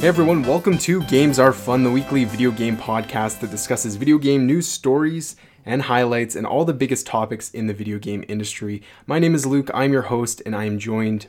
[0.00, 4.16] Hey everyone, welcome to Games Are Fun, the weekly video game podcast that discusses video
[4.16, 5.34] game news stories
[5.66, 8.80] and highlights and all the biggest topics in the video game industry.
[9.08, 11.26] My name is Luke, I'm your host, and I am joined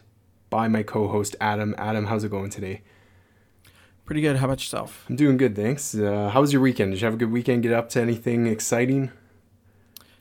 [0.52, 1.74] by my co host Adam.
[1.80, 2.84] Adam, how's it going today?
[4.06, 4.36] Pretty good.
[4.36, 5.04] How about yourself?
[5.10, 5.96] I'm doing good, thanks.
[5.96, 6.92] Uh, how was your weekend?
[6.92, 7.64] Did you have a good weekend?
[7.64, 9.10] Get up to anything exciting?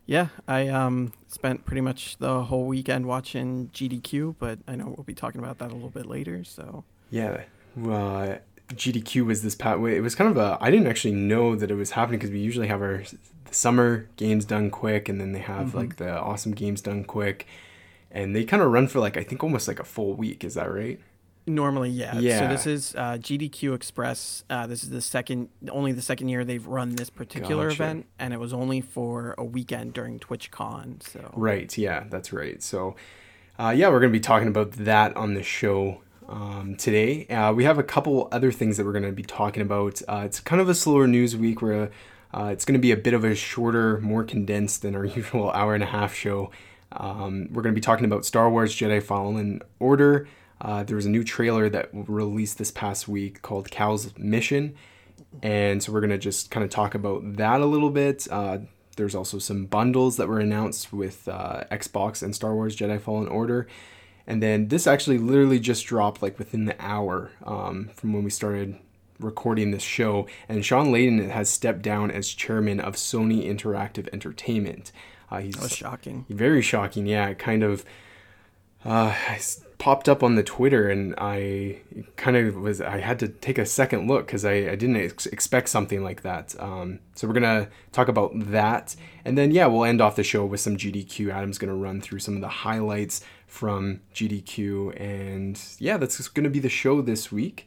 [0.07, 5.05] Yeah, I um, spent pretty much the whole weekend watching GDQ, but I know we'll
[5.05, 6.45] be talking about that a little bit later.
[6.45, 7.43] So yeah,
[7.77, 9.81] uh, GDQ was this past.
[9.81, 10.59] It was kind of a.
[10.61, 13.03] I didn't actually know that it was happening because we usually have our
[13.51, 15.79] summer games done quick, and then they have mm-hmm.
[15.79, 17.47] like the awesome games done quick,
[18.11, 20.45] and they kind of run for like I think almost like a full week.
[20.45, 21.01] Is that right?
[21.47, 22.19] Normally, yeah.
[22.19, 22.41] Yeah.
[22.41, 24.45] So this is uh, GDQ Express.
[24.51, 27.83] Uh, this is the second, only the second year they've run this particular gotcha.
[27.83, 31.03] event, and it was only for a weekend during TwitchCon.
[31.03, 32.63] So right, yeah, that's right.
[32.63, 32.97] So,
[33.59, 37.27] uh, yeah, we're gonna be talking about that on the show um, today.
[37.27, 40.01] Uh, we have a couple other things that we're gonna be talking about.
[40.09, 41.91] Uh, it's kind of a slower news week where
[42.35, 45.75] uh, it's gonna be a bit of a shorter, more condensed than our usual hour
[45.75, 46.51] and a half show.
[46.93, 50.29] Um, we're gonna be talking about Star Wars Jedi Fallen Order.
[50.61, 54.75] Uh, there was a new trailer that released this past week called Cal's Mission.
[55.43, 58.27] And so we're going to just kind of talk about that a little bit.
[58.31, 58.59] Uh,
[58.97, 63.29] there's also some bundles that were announced with uh, Xbox and Star Wars Jedi Fallen
[63.29, 63.69] Order.
[64.29, 68.31] And then this actually literally just dropped like within the hour um, from when we
[68.31, 68.77] started
[69.19, 70.27] recording this show.
[70.51, 74.93] And Shawn Layden has stepped down as chairman of Sony Interactive Entertainment.
[75.31, 76.27] Uh, he's that was shocking.
[76.29, 77.07] Very shocking.
[77.07, 77.87] Yeah, kind of.
[78.85, 79.15] Uh,
[79.79, 81.81] popped up on the Twitter, and I
[82.17, 85.27] kind of was I had to take a second look because I, I didn't ex-
[85.27, 86.55] expect something like that.
[86.61, 90.45] Um, so we're gonna talk about that, and then yeah, we'll end off the show
[90.45, 91.33] with some GDQ.
[91.33, 96.61] Adam's gonna run through some of the highlights from GDQ, and yeah, that's gonna be
[96.61, 97.67] the show this week.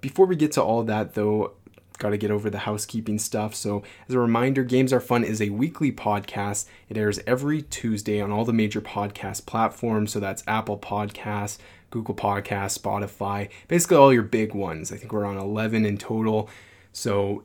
[0.00, 1.52] Before we get to all that, though,
[1.98, 3.54] got to get over the housekeeping stuff.
[3.54, 6.66] So, as a reminder, Games Are Fun is a weekly podcast.
[6.88, 10.12] It airs every Tuesday on all the major podcast platforms.
[10.12, 11.58] So, that's Apple Podcasts,
[11.90, 14.92] Google Podcasts, Spotify, basically all your big ones.
[14.92, 16.48] I think we're on 11 in total.
[16.92, 17.44] So,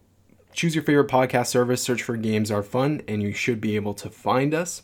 [0.54, 3.94] choose your favorite podcast service, search for Games Are Fun, and you should be able
[3.96, 4.84] to find us.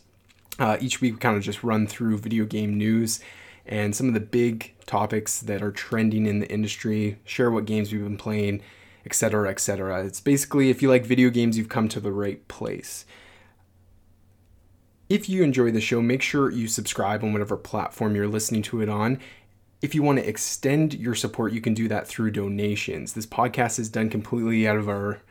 [0.58, 3.20] Uh, each week, we kind of just run through video game news
[3.66, 7.92] and some of the big topics that are trending in the industry, share what games
[7.92, 8.62] we've been playing
[9.08, 10.04] etc., etc.
[10.04, 13.06] It's basically if you like video games, you've come to the right place.
[15.08, 18.82] If you enjoy the show, make sure you subscribe on whatever platform you're listening to
[18.82, 19.18] it on.
[19.80, 23.14] If you want to extend your support, you can do that through donations.
[23.14, 25.22] This podcast is done completely out of our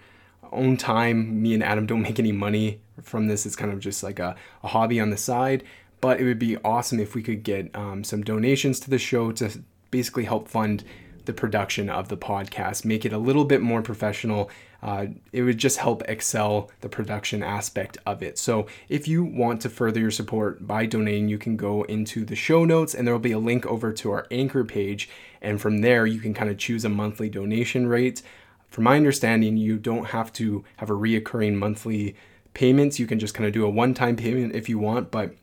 [0.52, 1.42] own time.
[1.42, 3.46] Me and Adam don't make any money from this.
[3.46, 5.64] It's kind of just like a, a hobby on the side.
[6.00, 9.32] But it would be awesome if we could get um, some donations to the show
[9.34, 10.84] to basically help fund
[11.28, 14.50] the production of the podcast, make it a little bit more professional.
[14.82, 18.38] Uh, it would just help excel the production aspect of it.
[18.38, 22.36] So, if you want to further your support by donating, you can go into the
[22.36, 25.10] show notes and there will be a link over to our anchor page.
[25.42, 28.22] And from there, you can kind of choose a monthly donation rate.
[28.68, 32.16] From my understanding, you don't have to have a reoccurring monthly
[32.54, 33.00] payments.
[33.00, 35.36] You can just kind of do a one time payment if you want, but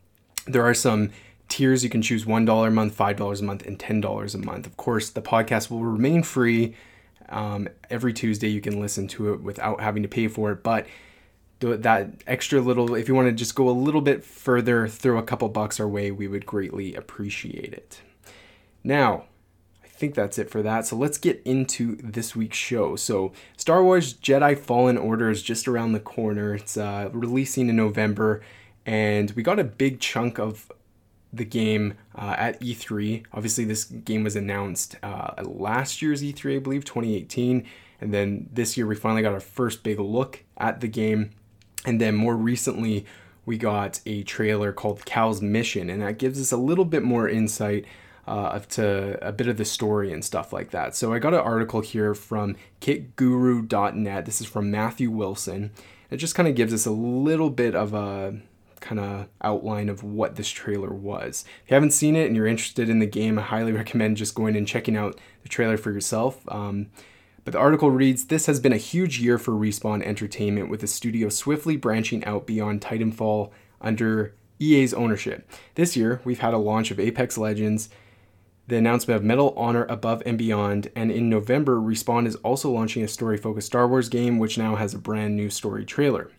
[0.47, 1.11] there are some
[1.49, 1.83] tiers.
[1.85, 4.67] You can choose $1 a month $5 a month and $10 a month.
[4.67, 6.75] Of course the podcast will remain free
[7.29, 10.87] um, every tuesday you can listen to it without having to pay for it but
[11.61, 15.23] that extra little if you want to just go a little bit further throw a
[15.23, 18.03] couple bucks our way we would greatly appreciate it.
[18.83, 19.25] Now
[20.05, 24.13] think that's it for that so let's get into this week's show so star wars
[24.15, 28.43] jedi fallen order is just around the corner it's uh, releasing in november
[28.85, 30.71] and we got a big chunk of
[31.33, 33.25] the game uh, at E3.
[33.33, 37.67] Obviously, this game was announced uh, last year's E3, I believe, 2018.
[38.01, 41.31] And then this year, we finally got our first big look at the game.
[41.85, 43.05] And then more recently,
[43.47, 47.29] we got a trailer called Cal's Mission, and that gives us a little bit more
[47.29, 47.85] insight
[48.27, 50.97] uh, to a bit of the story and stuff like that.
[50.97, 54.25] So I got an article here from kitguru.net.
[54.25, 55.73] This is from Matthew Wilson.
[56.11, 58.39] It just kind of gives us a little bit of a
[58.81, 61.45] kind of outline of what this trailer was.
[61.65, 64.35] If you haven't seen it and you're interested in the game, I highly recommend just
[64.35, 66.41] going and checking out the trailer for yourself.
[66.49, 66.89] Um,
[67.45, 70.87] but the article reads This has been a huge year for Respawn Entertainment, with the
[70.87, 73.51] studio swiftly branching out beyond Titanfall
[73.81, 75.49] under EA's ownership.
[75.75, 77.91] This year, we've had a launch of Apex Legends,
[78.67, 83.03] the announcement of Medal Honor Above and Beyond, and in November, Respawn is also launching
[83.03, 86.31] a story focused Star Wars game, which now has a brand new story trailer.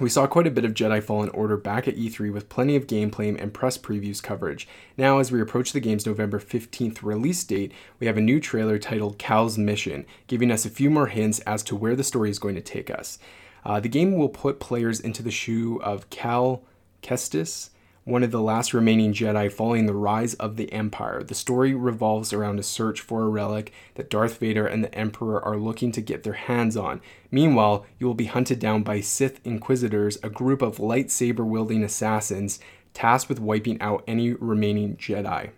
[0.00, 2.86] We saw quite a bit of Jedi Fallen Order back at E3 with plenty of
[2.86, 4.66] gameplay and press previews coverage.
[4.96, 8.78] Now, as we approach the game's November 15th release date, we have a new trailer
[8.78, 12.38] titled Cal's Mission, giving us a few more hints as to where the story is
[12.38, 13.18] going to take us.
[13.62, 16.62] Uh, the game will put players into the shoe of Cal
[17.02, 17.68] Kestis,
[18.04, 21.22] one of the last remaining Jedi following the rise of the Empire.
[21.22, 25.42] The story revolves around a search for a relic that Darth Vader and the Emperor
[25.44, 27.00] are looking to get their hands on.
[27.30, 32.58] Meanwhile, you will be hunted down by Sith Inquisitors, a group of lightsaber wielding assassins
[32.94, 35.50] tasked with wiping out any remaining Jedi.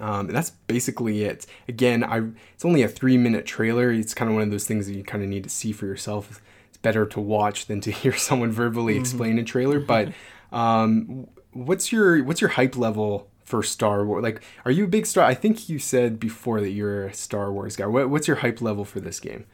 [0.00, 1.46] Um, that's basically it.
[1.68, 2.22] Again, I
[2.54, 3.92] it's only a three minute trailer.
[3.92, 5.86] It's kind of one of those things that you kind of need to see for
[5.86, 6.40] yourself.
[6.68, 9.00] It's better to watch than to hear someone verbally mm-hmm.
[9.00, 9.78] explain a trailer.
[9.78, 10.12] But
[10.52, 14.22] um, what's your what's your hype level for Star Wars?
[14.22, 15.24] Like, are you a big Star?
[15.24, 17.86] I think you said before that you're a Star Wars guy.
[17.86, 19.46] What, what's your hype level for this game?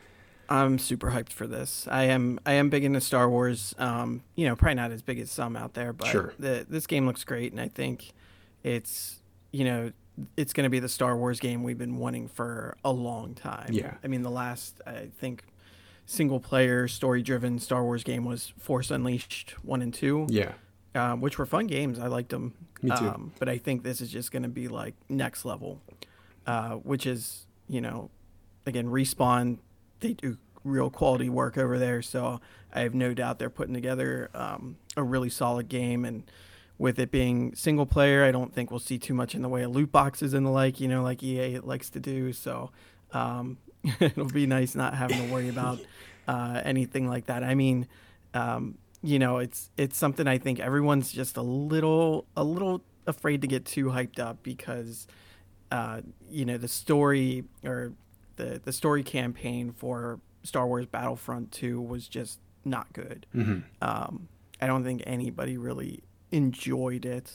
[0.49, 1.87] I'm super hyped for this.
[1.88, 3.75] I am I am big into Star Wars.
[3.79, 6.35] Um, you know, probably not as big as some out there, but sure.
[6.38, 8.12] the, this game looks great, and I think
[8.64, 9.20] it's
[9.52, 9.93] you know
[10.37, 13.73] it's going to be the Star Wars game we've been wanting for a long time.
[13.73, 13.94] Yeah.
[14.02, 15.44] I mean, the last I think
[16.05, 20.26] single player story driven Star Wars game was Force Unleashed one and two.
[20.29, 20.52] Yeah
[20.94, 21.98] um, which were fun games.
[21.98, 22.54] I liked them.
[22.82, 23.08] Me too.
[23.08, 25.81] Um, but I think this is just going to be like next level,
[26.46, 28.10] uh, which is you know,
[28.66, 29.58] again, respawn.
[30.00, 32.40] They do real quality work over there, so
[32.75, 36.04] I have no doubt they're putting together um, a really solid game.
[36.04, 36.25] And
[36.78, 39.62] with it being single player, I don't think we'll see too much in the way
[39.62, 40.81] of loot boxes and the like.
[40.81, 42.32] You know, like EA likes to do.
[42.32, 42.70] So
[43.12, 43.58] um,
[44.00, 45.78] it'll be nice not having to worry about
[46.26, 47.44] uh, anything like that.
[47.44, 47.87] I mean.
[48.32, 53.41] Um, you know, it's it's something I think everyone's just a little a little afraid
[53.43, 55.06] to get too hyped up because
[55.70, 56.00] uh,
[56.31, 57.93] you know the story or
[58.37, 63.26] the the story campaign for Star Wars Battlefront 2 was just not good.
[63.35, 63.61] Mm-hmm.
[63.82, 64.29] Um,
[64.61, 67.32] I don't think anybody really enjoyed it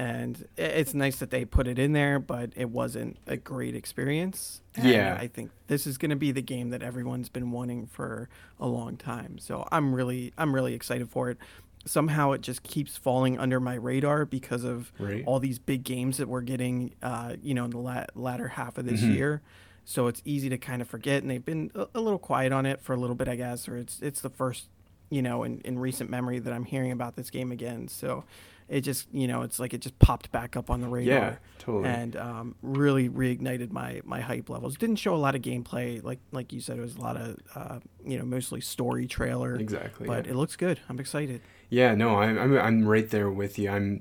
[0.00, 4.62] and it's nice that they put it in there, but it wasn't a great experience.
[4.74, 7.86] And yeah, I think this is going to be the game that everyone's been wanting
[7.86, 9.36] for a long time.
[9.36, 11.36] So I'm really, I'm really excited for it.
[11.84, 15.22] Somehow it just keeps falling under my radar because of right.
[15.26, 18.78] all these big games that we're getting, uh, you know, in the la- latter half
[18.78, 19.12] of this mm-hmm.
[19.12, 19.42] year.
[19.84, 22.64] So it's easy to kind of forget, and they've been a, a little quiet on
[22.64, 24.68] it for a little bit, I guess, or it's it's the first,
[25.10, 27.88] you know, in, in recent memory that I'm hearing about this game again.
[27.88, 28.24] So
[28.70, 31.14] it just you know it's like it just popped back up on the radar.
[31.14, 31.88] Yeah, totally.
[31.88, 34.76] And um, really reignited my my hype levels.
[34.76, 37.36] Didn't show a lot of gameplay, like like you said, it was a lot of
[37.56, 39.56] uh, you know mostly story trailer.
[39.56, 40.06] Exactly.
[40.06, 40.32] But yeah.
[40.32, 40.80] it looks good.
[40.88, 41.42] I'm excited.
[41.68, 43.70] Yeah, no, I'm I'm I'm right there with you.
[43.70, 44.00] I'm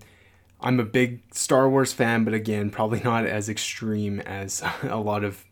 [0.61, 5.23] I'm a big Star Wars fan, but again, probably not as extreme as a lot
[5.23, 5.45] of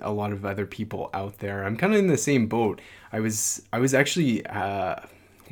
[0.00, 1.64] a lot of other people out there.
[1.64, 2.80] I'm kind of in the same boat.
[3.10, 5.00] I was I was actually uh,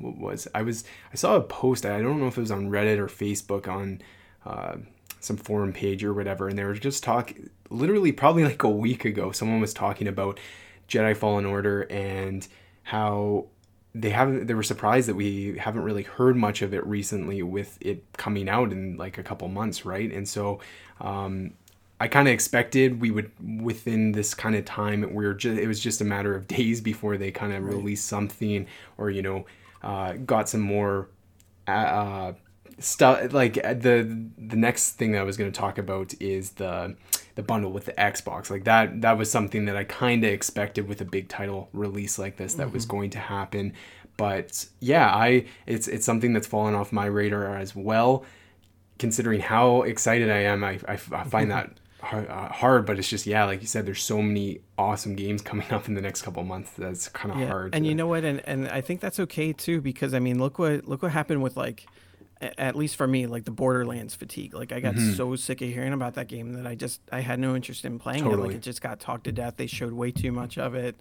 [0.01, 2.71] what was I was I saw a post I don't know if it was on
[2.71, 4.03] Reddit or Facebook on
[4.45, 4.77] uh,
[5.21, 9.05] some forum page or whatever, and they were just talking literally probably like a week
[9.05, 9.33] ago.
[9.33, 10.41] Someone was talking about
[10.89, 12.47] Jedi Fallen Order and
[12.85, 13.47] how
[13.95, 17.77] they haven't they were surprised that we haven't really heard much of it recently with
[17.81, 20.61] it coming out in like a couple months right and so
[21.01, 21.53] um,
[21.99, 23.31] i kind of expected we would
[23.61, 26.81] within this kind of time we are just it was just a matter of days
[26.81, 27.75] before they kind of right.
[27.75, 29.45] release something or you know
[29.83, 31.09] uh, got some more
[31.67, 32.33] uh, uh
[32.79, 33.33] stuff.
[33.33, 36.97] Like uh, the the next thing that I was going to talk about is the
[37.35, 38.51] the bundle with the Xbox.
[38.51, 42.19] Like that that was something that I kind of expected with a big title release
[42.19, 42.75] like this that mm-hmm.
[42.75, 43.75] was going to happen.
[44.17, 48.25] But yeah, I it's it's something that's fallen off my radar as well.
[48.99, 53.27] Considering how excited I am, I, I, I find that uh, hard, but it's just
[53.27, 56.43] yeah, like you said, there's so many awesome games coming up in the next couple
[56.45, 57.47] months that's kind of yeah.
[57.47, 57.75] hard.
[57.75, 57.89] And to...
[57.89, 58.25] you know what?
[58.25, 61.43] And and I think that's okay too because I mean, look what look what happened
[61.43, 61.87] with like,
[62.41, 64.55] at least for me, like the Borderlands fatigue.
[64.55, 65.13] Like I got mm-hmm.
[65.13, 67.99] so sick of hearing about that game that I just I had no interest in
[67.99, 68.43] playing totally.
[68.43, 68.47] it.
[68.49, 69.55] Like it just got talked to death.
[69.57, 70.97] They showed way too much of it.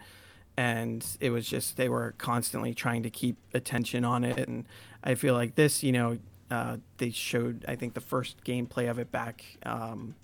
[0.58, 4.66] And it was just they were constantly trying to keep attention on it, and
[5.02, 6.18] I feel like this, you know,
[6.52, 10.16] uh, they showed I think the first gameplay of it back um,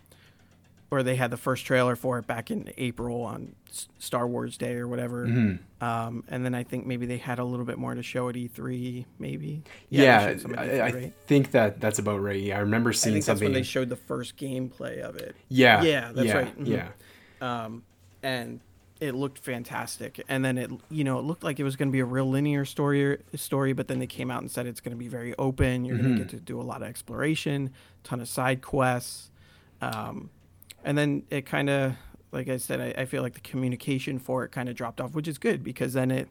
[0.95, 3.55] or they had the first trailer for it back in April on
[3.99, 5.27] Star Wars Day or whatever.
[5.27, 5.83] Mm-hmm.
[5.83, 8.35] Um, and then I think maybe they had a little bit more to show at
[8.35, 9.63] E3, maybe.
[9.89, 11.13] Yeah, yeah E3, I, right?
[11.27, 12.39] think that that's about right.
[12.39, 13.51] Yeah, I remember seeing I something.
[13.51, 15.35] they showed the first gameplay of it.
[15.49, 16.59] Yeah, yeah, that's yeah, right.
[16.59, 16.71] Mm-hmm.
[16.71, 16.87] Yeah,
[17.41, 17.83] um,
[18.23, 18.61] and
[18.99, 20.23] it looked fantastic.
[20.29, 22.29] And then it, you know, it looked like it was going to be a real
[22.29, 23.17] linear story.
[23.35, 25.83] Story, but then they came out and said it's going to be very open.
[25.83, 26.05] You're mm-hmm.
[26.05, 27.71] going to get to do a lot of exploration,
[28.03, 29.31] ton of side quests.
[29.81, 30.29] Um,
[30.85, 31.93] and then it kind of
[32.31, 35.13] like i said I, I, feel like the communication for it kind of dropped off
[35.13, 36.29] which is good because then it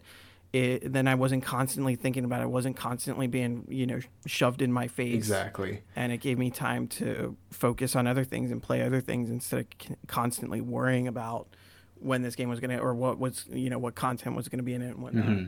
[0.54, 2.44] it, then I wasn't constantly thinking about it.
[2.44, 5.14] I wasn't constantly being, you know, shoved in my face.
[5.14, 5.82] Exactly.
[5.96, 9.60] And it gave me time to focus on other things and play other things instead
[9.60, 9.66] of
[10.06, 11.48] constantly worrying about
[11.96, 14.58] when this game was going to, or what was, you know, what content was going
[14.58, 15.24] to be in it and whatnot.
[15.24, 15.46] Mm-hmm.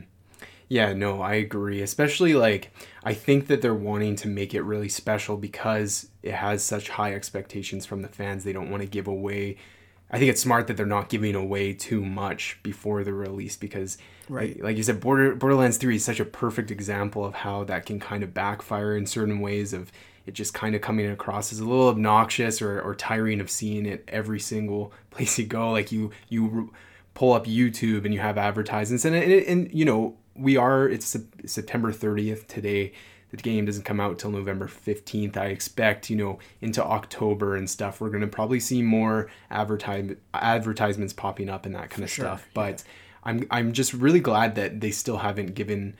[0.69, 1.81] Yeah, no, I agree.
[1.81, 2.71] Especially like
[3.03, 7.13] I think that they're wanting to make it really special because it has such high
[7.13, 8.43] expectations from the fans.
[8.43, 9.57] They don't want to give away.
[10.11, 13.97] I think it's smart that they're not giving away too much before the release because,
[14.29, 14.55] Right.
[14.55, 17.85] like, like you said, Border, Borderlands Three is such a perfect example of how that
[17.85, 19.91] can kind of backfire in certain ways of
[20.25, 23.85] it just kind of coming across as a little obnoxious or, or tiring of seeing
[23.85, 25.71] it every single place you go.
[25.71, 26.73] Like you you
[27.13, 31.15] pull up YouTube and you have advertisements and and, and you know we are it's
[31.45, 32.93] September 30th today.
[33.29, 35.35] The game doesn't come out till November 15th.
[35.35, 40.15] I expect, you know, into October and stuff, we're going to probably see more advertise
[40.33, 42.47] advertisements popping up and that kind of sure, stuff.
[42.53, 42.83] But
[43.23, 45.95] I'm I'm just really glad that they still haven't given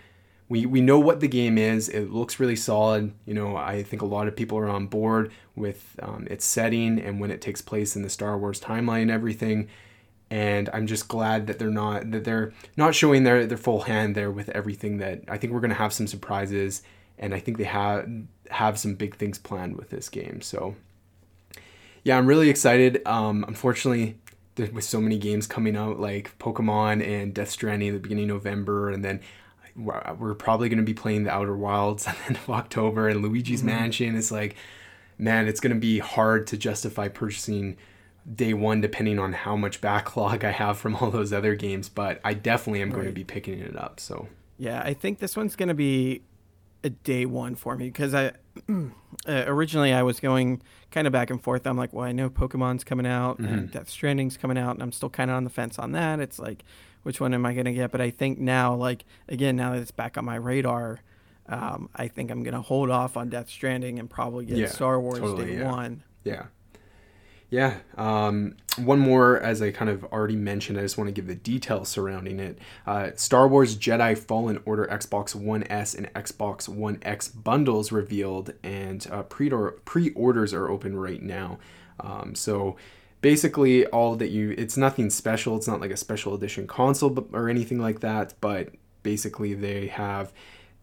[0.50, 1.89] we we know what the game is.
[1.89, 3.13] It looks really solid.
[3.25, 7.00] You know, I think a lot of people are on board with um, its setting
[7.00, 9.67] and when it takes place in the Star Wars timeline and everything.
[10.29, 14.15] And I'm just glad that they're not that they're not showing their their full hand
[14.15, 14.98] there with everything.
[14.98, 16.84] That I think we're gonna have some surprises,
[17.17, 18.10] and I think they have
[18.50, 20.41] have some big things planned with this game.
[20.41, 20.75] So
[22.03, 23.01] yeah, I'm really excited.
[23.05, 24.17] Um, unfortunately,
[24.57, 28.43] with so many games coming out like Pokemon and Death Stranding at the beginning of
[28.43, 29.22] November, and then
[29.75, 33.22] we're probably going to be playing the Outer Wilds at the end of October, and
[33.22, 34.55] Luigi's Mansion is like,
[35.17, 37.77] man, it's going to be hard to justify purchasing
[38.34, 41.89] day one depending on how much backlog I have from all those other games.
[41.89, 44.00] But I definitely am going to be picking it up.
[44.00, 46.22] So Yeah, I think this one's going to be
[46.84, 48.31] a day one for me because I
[48.69, 48.84] uh,
[49.27, 51.65] originally I was going kind of back and forth.
[51.67, 54.91] I'm like, well, I know Pokemon's coming out and Death Stranding's coming out, and I'm
[54.91, 56.19] still kind of on the fence on that.
[56.19, 56.63] It's like,
[57.03, 57.91] which one am I going to get?
[57.91, 61.00] But I think now, like again, now that it's back on my radar,
[61.48, 64.67] um, I think I'm going to hold off on Death Stranding and probably get Yeah,
[64.67, 65.72] Star Wars totally, day yeah.
[65.72, 66.03] one.
[66.24, 66.46] Yeah.
[67.50, 67.77] Yeah.
[67.96, 71.36] Um, one more, as I kind of already mentioned, I just want to give the
[71.36, 72.60] details surrounding it.
[72.86, 78.54] Uh, Star Wars Jedi Fallen Order Xbox One S and Xbox One X bundles revealed,
[78.63, 79.50] and uh, pre
[79.86, 81.58] pre-orders are open right now.
[82.01, 82.75] Um, so
[83.22, 85.56] basically, all that you it's nothing special.
[85.56, 88.34] It's not like a special edition console or anything like that.
[88.42, 88.74] But
[89.04, 90.34] basically, they have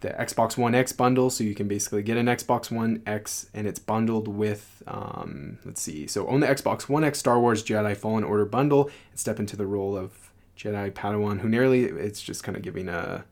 [0.04, 3.66] the Xbox One X bundle, so you can basically get an Xbox One X, and
[3.66, 7.96] it's bundled with, um, let's see, so own the Xbox One X Star Wars Jedi
[7.96, 12.44] Fallen Order bundle and step into the role of Jedi Padawan, who nearly, it's just
[12.44, 13.25] kind of giving a,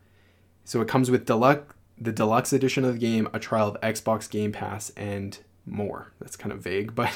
[0.64, 4.28] so it comes with deluxe, the deluxe edition of the game, a trial of Xbox
[4.28, 6.10] Game Pass, and more.
[6.20, 7.14] That's kind of vague, but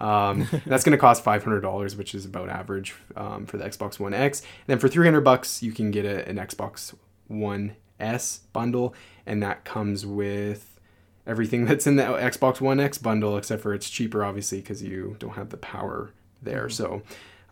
[0.00, 3.64] um, that's going to cost five hundred dollars, which is about average um, for the
[3.64, 4.40] Xbox One X.
[4.40, 6.94] And then for three hundred bucks, you can get a, an Xbox
[7.26, 8.94] One S bundle,
[9.26, 10.78] and that comes with
[11.26, 15.16] everything that's in the Xbox One X bundle, except for it's cheaper, obviously, because you
[15.18, 16.10] don't have the power
[16.42, 16.68] there.
[16.68, 17.02] So,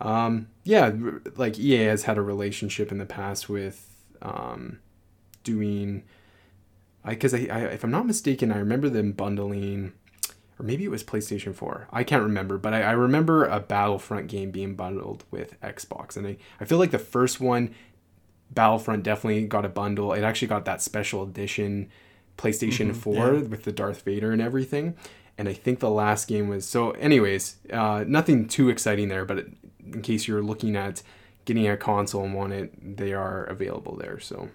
[0.01, 0.93] um, yeah,
[1.37, 4.81] like EA has had a relationship in the past with um,
[5.45, 6.03] doing.
[7.05, 9.93] I because I, I if I'm not mistaken, I remember them bundling,
[10.59, 11.89] or maybe it was PlayStation 4.
[11.93, 16.27] I can't remember, but I, I remember a Battlefront game being bundled with Xbox, and
[16.27, 17.75] I, I feel like the first one,
[18.51, 20.13] Battlefront, definitely got a bundle.
[20.13, 21.89] It actually got that special edition
[22.37, 23.31] PlayStation 4 yeah.
[23.43, 24.95] with the Darth Vader and everything.
[25.39, 26.93] And I think the last game was so.
[26.93, 29.47] Anyways, uh, nothing too exciting there, but
[29.85, 31.03] in case you're looking at
[31.45, 34.19] getting a console and want it, they are available there.
[34.19, 34.49] So.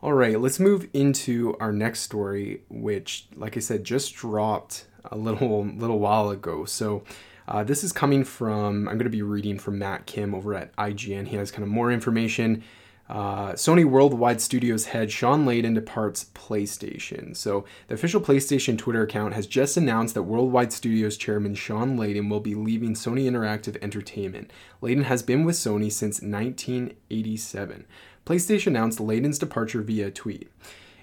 [0.00, 5.16] All right, let's move into our next story, which, like I said, just dropped a
[5.16, 6.66] little little while ago.
[6.66, 7.02] So,
[7.46, 10.74] uh, this is coming from I'm going to be reading from Matt Kim over at
[10.76, 11.28] IGN.
[11.28, 12.62] He has kind of more information.
[13.06, 17.36] Uh, Sony Worldwide Studios head Shawn Layden departs PlayStation.
[17.36, 22.30] So, the official PlayStation Twitter account has just announced that Worldwide Studios chairman Shawn Layden
[22.30, 24.50] will be leaving Sony Interactive Entertainment.
[24.82, 27.84] Layden has been with Sony since 1987.
[28.24, 30.50] PlayStation announced Layden's departure via tweet.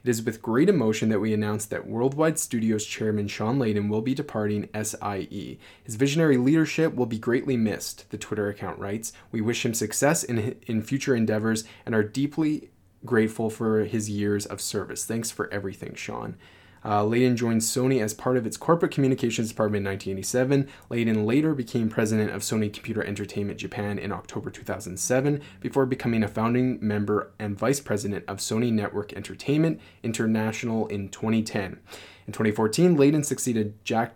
[0.03, 4.01] It is with great emotion that we announce that Worldwide Studios chairman Shawn Layden will
[4.01, 5.59] be departing SIE.
[5.83, 9.13] His visionary leadership will be greatly missed, the Twitter account writes.
[9.31, 12.71] We wish him success in, in future endeavors and are deeply
[13.05, 15.05] grateful for his years of service.
[15.05, 16.35] Thanks for everything, Shawn.
[16.83, 20.67] Uh, Layden joined Sony as part of its corporate communications department in 1987.
[20.89, 26.27] Layden later became president of Sony Computer Entertainment Japan in October 2007 before becoming a
[26.27, 31.79] founding member and vice president of Sony Network Entertainment International in 2010.
[32.27, 34.15] In 2014, Layden succeeded Jack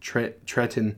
[0.00, 0.96] Tre- Tretton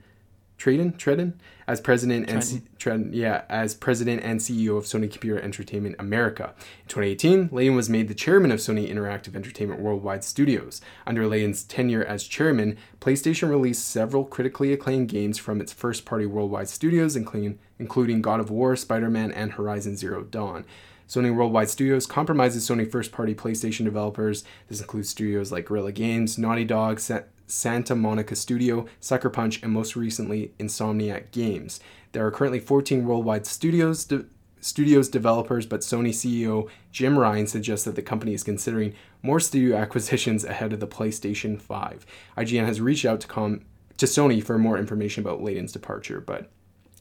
[1.67, 6.55] as president and C- Tredin, yeah, as president and CEO of Sony Computer Entertainment America.
[6.83, 10.81] In 2018, Layden was made the chairman of Sony Interactive Entertainment Worldwide Studios.
[11.07, 16.69] Under Layden's tenure as chairman, PlayStation released several critically acclaimed games from its first-party worldwide
[16.69, 20.65] studios, including including God of War, Spider-Man, and Horizon Zero Dawn.
[21.09, 24.45] Sony Worldwide Studios compromises Sony first party PlayStation developers.
[24.69, 26.99] This includes studios like Guerrilla Games, Naughty Dog,
[27.47, 31.81] Santa Monica Studio, Sucker Punch, and most recently Insomniac Games.
[32.13, 34.05] There are currently 14 worldwide studios.
[34.05, 34.25] De-
[34.61, 39.77] studios developers, but Sony CEO Jim Ryan suggests that the company is considering more studio
[39.85, 42.07] acquisitions ahead of the PlayStation 5.
[42.39, 43.65] IGN has reached out to com-
[43.99, 46.51] to Sony for more information about Layden's departure, but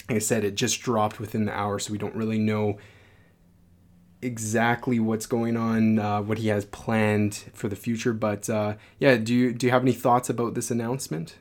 [0.10, 2.78] like I said, it just dropped within the hour, so we don't really know
[4.24, 8.14] exactly what's going on, uh, what he has planned for the future.
[8.14, 11.36] But uh, yeah, do you do you have any thoughts about this announcement?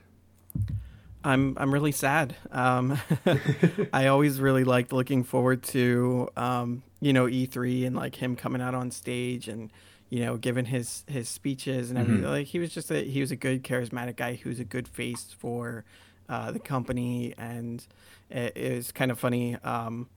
[1.24, 2.36] I'm I'm really sad.
[2.50, 2.98] Um,
[3.92, 8.60] I always really liked looking forward to um, you know E3 and like him coming
[8.60, 9.70] out on stage and
[10.10, 12.22] you know giving his his speeches and everything.
[12.22, 12.32] Mm-hmm.
[12.32, 15.34] Like he was just a he was a good charismatic guy who's a good face
[15.38, 15.84] for
[16.28, 17.86] uh, the company and
[18.30, 19.56] it, it was kind of funny.
[19.56, 20.08] Um,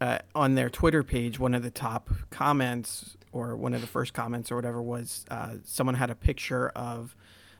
[0.00, 4.12] uh, on their Twitter page, one of the top comments or one of the first
[4.12, 7.16] comments or whatever was uh, someone had a picture of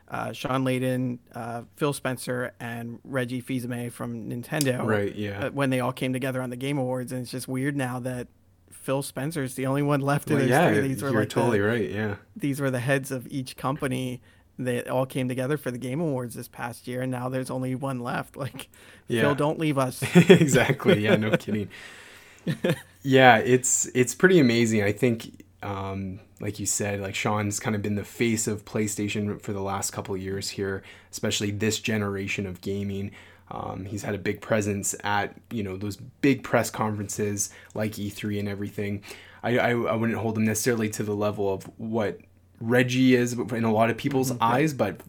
[0.09, 4.85] uh, Shawn Layden, uh, Phil Spencer, and Reggie Fils-Aimé from Nintendo.
[4.85, 5.15] Right.
[5.15, 5.47] Yeah.
[5.47, 7.99] Uh, when they all came together on the Game Awards, and it's just weird now
[8.01, 8.29] that
[8.71, 11.59] Phil Spencer is the only one left in well, yeah, These were you're like totally
[11.59, 11.91] the, right.
[11.91, 12.17] Yeah.
[12.37, 14.21] These were the heads of each company
[14.59, 17.75] they all came together for the Game Awards this past year, and now there's only
[17.75, 18.37] one left.
[18.37, 18.69] Like,
[19.09, 19.23] yeah.
[19.23, 20.03] Phil, don't leave us.
[20.15, 21.03] exactly.
[21.03, 21.69] Yeah, no kidding.
[23.03, 24.83] yeah, it's it's pretty amazing.
[24.83, 29.41] I think, um, like you said, like Shawn's kind of been the face of PlayStation
[29.41, 33.13] for the last couple years here, especially this generation of gaming.
[33.51, 38.41] Um, he's had a big presence at you know those big press conferences like E3
[38.41, 39.03] and everything.
[39.43, 42.19] I, I, I wouldn't hold him necessarily to the level of what
[42.61, 44.43] Reggie is in a lot of people's mm-hmm.
[44.43, 45.01] eyes, but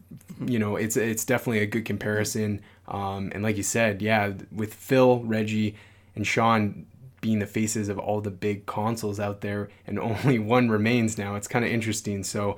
[0.44, 2.60] you know it's it's definitely a good comparison.
[2.88, 5.74] Um, and like you said, yeah, with Phil, Reggie,
[6.14, 6.86] and Shawn
[7.26, 11.34] being the faces of all the big consoles out there, and only one remains now.
[11.34, 12.22] It's kind of interesting.
[12.22, 12.56] So,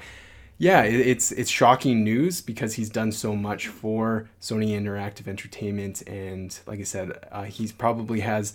[0.58, 6.58] yeah, it's it's shocking news because he's done so much for Sony Interactive Entertainment, and
[6.66, 8.52] like I said, uh, he's probably has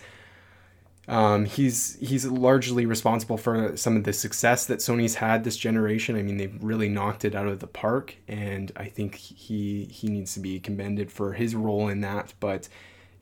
[1.08, 6.16] um, he's he's largely responsible for some of the success that Sony's had this generation.
[6.16, 10.10] I mean, they've really knocked it out of the park, and I think he he
[10.10, 12.36] needs to be commended for his role in that.
[12.40, 12.70] But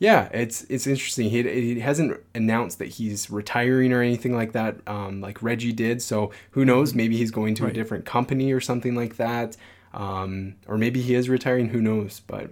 [0.02, 1.30] yeah, it's it's interesting.
[1.30, 6.02] He, he hasn't announced that he's retiring or anything like that, um, like Reggie did.
[6.02, 6.90] So who knows?
[6.90, 6.98] Mm-hmm.
[6.98, 7.72] Maybe he's going to right.
[7.72, 9.58] a different company or something like that,
[9.94, 11.70] um, or maybe he is retiring.
[11.70, 12.20] Who knows?
[12.26, 12.50] But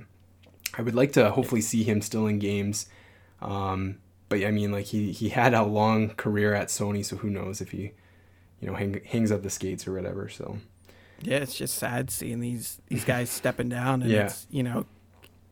[0.78, 2.86] I would like to hopefully see him still in games.
[3.42, 3.98] Um,
[4.30, 7.62] but I mean, like he he had a long career at Sony, so who knows
[7.62, 7.94] if he,
[8.62, 10.30] you know, hang, hangs up the skates or whatever.
[10.30, 10.60] So
[11.24, 14.26] yeah, it's just sad seeing these these guys stepping down, and yeah.
[14.26, 14.86] it's you know,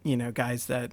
[0.04, 0.92] you know, guys that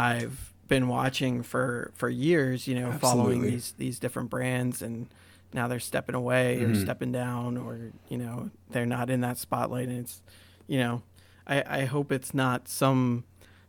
[0.00, 2.98] I've been watching for for years, you know, Absolutely.
[3.00, 5.08] following these these different brands, and
[5.52, 6.72] now they're stepping away mm-hmm.
[6.72, 10.22] or stepping down, or you know, they're not in that spotlight, and it's,
[10.66, 11.02] you know,
[11.46, 13.24] I I hope it's not some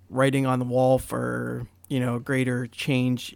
[0.10, 3.36] writing on the wall for you know greater change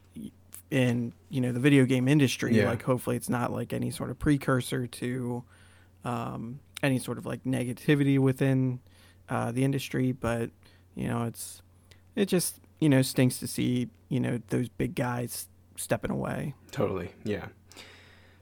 [0.71, 2.55] in you know the video game industry.
[2.55, 2.69] Yeah.
[2.69, 5.43] Like hopefully it's not like any sort of precursor to
[6.05, 8.79] um, any sort of like negativity within
[9.27, 10.13] uh, the industry.
[10.13, 10.51] But
[10.95, 11.61] you know it's
[12.15, 16.53] it just you know stinks to see you know those big guys stepping away.
[16.71, 17.47] Totally, yeah.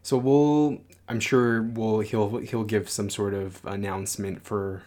[0.01, 4.83] So we'll I'm sure we'll he'll he'll give some sort of announcement for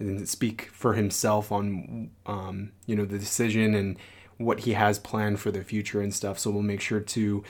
[0.00, 3.96] and speak for himself on um, you know the decision and
[4.38, 6.40] what he has planned for the future and stuff.
[6.40, 7.44] So we'll make sure to,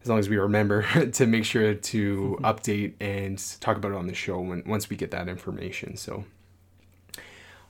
[0.00, 4.06] as long as we remember, to make sure to update and talk about it on
[4.06, 5.98] the show when once we get that information.
[5.98, 6.24] So.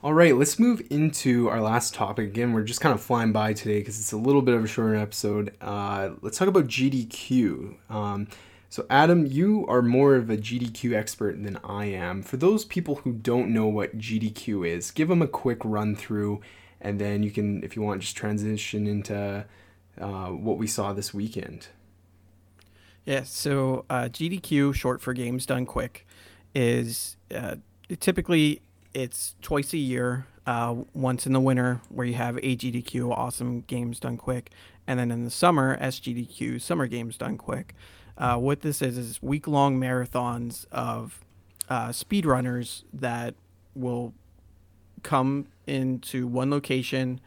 [0.03, 2.27] All right, let's move into our last topic.
[2.27, 4.67] Again, we're just kind of flying by today because it's a little bit of a
[4.67, 5.55] shorter episode.
[5.59, 7.77] Uh, let's talk about GDQ.
[7.89, 8.27] Um,
[8.69, 12.21] so, Adam, you are more of a GDQ expert than I am.
[12.21, 16.41] For those people who don't know what GDQ is, give them a quick run through
[16.79, 19.45] and then you can, if you want, just transition into
[19.99, 21.69] uh, what we saw this weekend.
[23.03, 26.05] Yeah, so uh, GDQ, short for Games Done Quick,
[26.53, 27.55] is uh,
[27.99, 28.61] typically
[28.97, 30.25] it's twice a year.
[30.47, 34.49] Uh, once in the winter, where you have AGDQ, Awesome Games Done Quick,
[34.87, 37.75] and then in the summer, SGDQ, Summer Games Done Quick.
[38.17, 41.23] Uh, what this is is week long marathons of
[41.69, 43.35] uh, speedrunners that
[43.75, 44.13] will
[45.03, 47.19] come into one location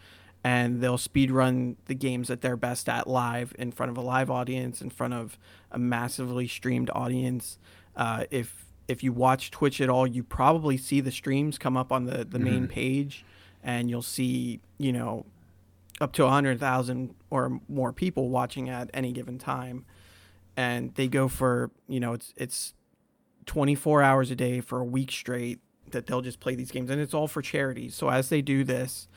[0.43, 4.31] and they'll speedrun the games that they're best at live in front of a live
[4.31, 5.39] audience, in front of
[5.71, 7.59] a massively streamed audience.
[7.95, 11.93] Uh, if if you watch Twitch at all, you probably see the streams come up
[11.93, 13.25] on the, the main page,
[13.63, 15.25] and you'll see you know
[16.01, 19.85] up to hundred thousand or more people watching at any given time,
[20.57, 22.75] and they go for you know it's it's
[23.47, 25.61] twenty four hours a day for a week straight
[25.93, 27.89] that they'll just play these games, and it's all for charity.
[27.89, 29.09] So as they do this,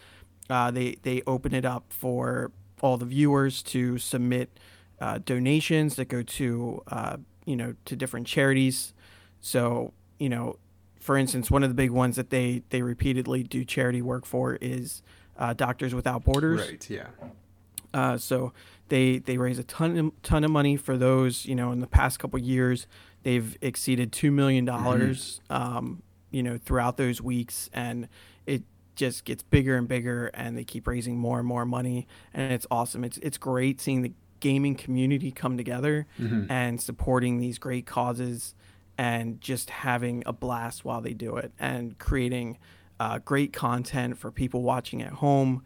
[0.50, 4.60] uh, they they open it up for all the viewers to submit
[5.00, 8.94] uh, donations that go to uh, you know to different charities.
[9.44, 10.58] So you know,
[11.02, 14.56] for instance, one of the big ones that they they repeatedly do charity work for
[14.56, 15.04] is
[15.38, 16.62] uh, Doctors Without Borders.
[16.62, 16.90] Right.
[16.90, 17.08] Yeah.
[17.94, 18.54] Uh, so
[18.88, 21.46] they they raise a ton of, ton of money for those.
[21.46, 22.88] You know, in the past couple years,
[23.24, 25.42] they've exceeded two million dollars.
[25.50, 26.02] Um,
[26.32, 28.08] you know, throughout those weeks, and
[28.48, 28.64] it
[28.96, 32.66] just gets bigger and bigger, and they keep raising more and more money, and it's
[32.72, 33.04] awesome.
[33.04, 36.08] It's it's great seeing the gaming community come together
[36.50, 38.56] and supporting these great causes
[38.98, 42.58] and just having a blast while they do it and creating
[43.00, 45.64] uh, great content for people watching at home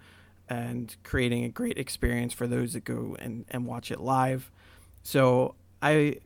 [0.49, 4.49] and creating a great experience for those that go and, and watch it live.
[5.03, 6.19] So I,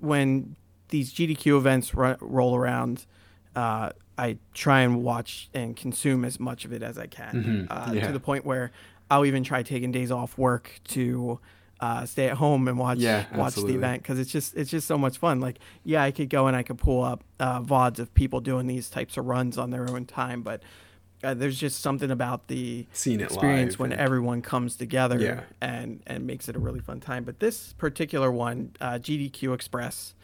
[0.00, 0.56] when
[0.88, 3.06] these GDQ events ro- roll around,
[3.54, 7.92] uh, I try and watch and consume as much of it as I can, uh,
[7.94, 8.06] Yeah.
[8.06, 8.72] to the point where
[9.10, 11.38] I'll even try taking days off work to
[11.82, 13.72] uh, stay at home and watch Yeah, watch absolutely.
[13.74, 15.40] the event because it's just it's just so much fun.
[15.40, 18.66] Like, yeah, I could go and I could pull up uh, vods of people doing
[18.68, 20.62] these types of runs on their own time, but
[21.24, 25.40] uh, there's just something about the Seeing experience when and- everyone comes together Yeah.
[25.60, 27.24] and and makes it a really fun time.
[27.24, 30.14] But this particular one, uh, GDQ Express,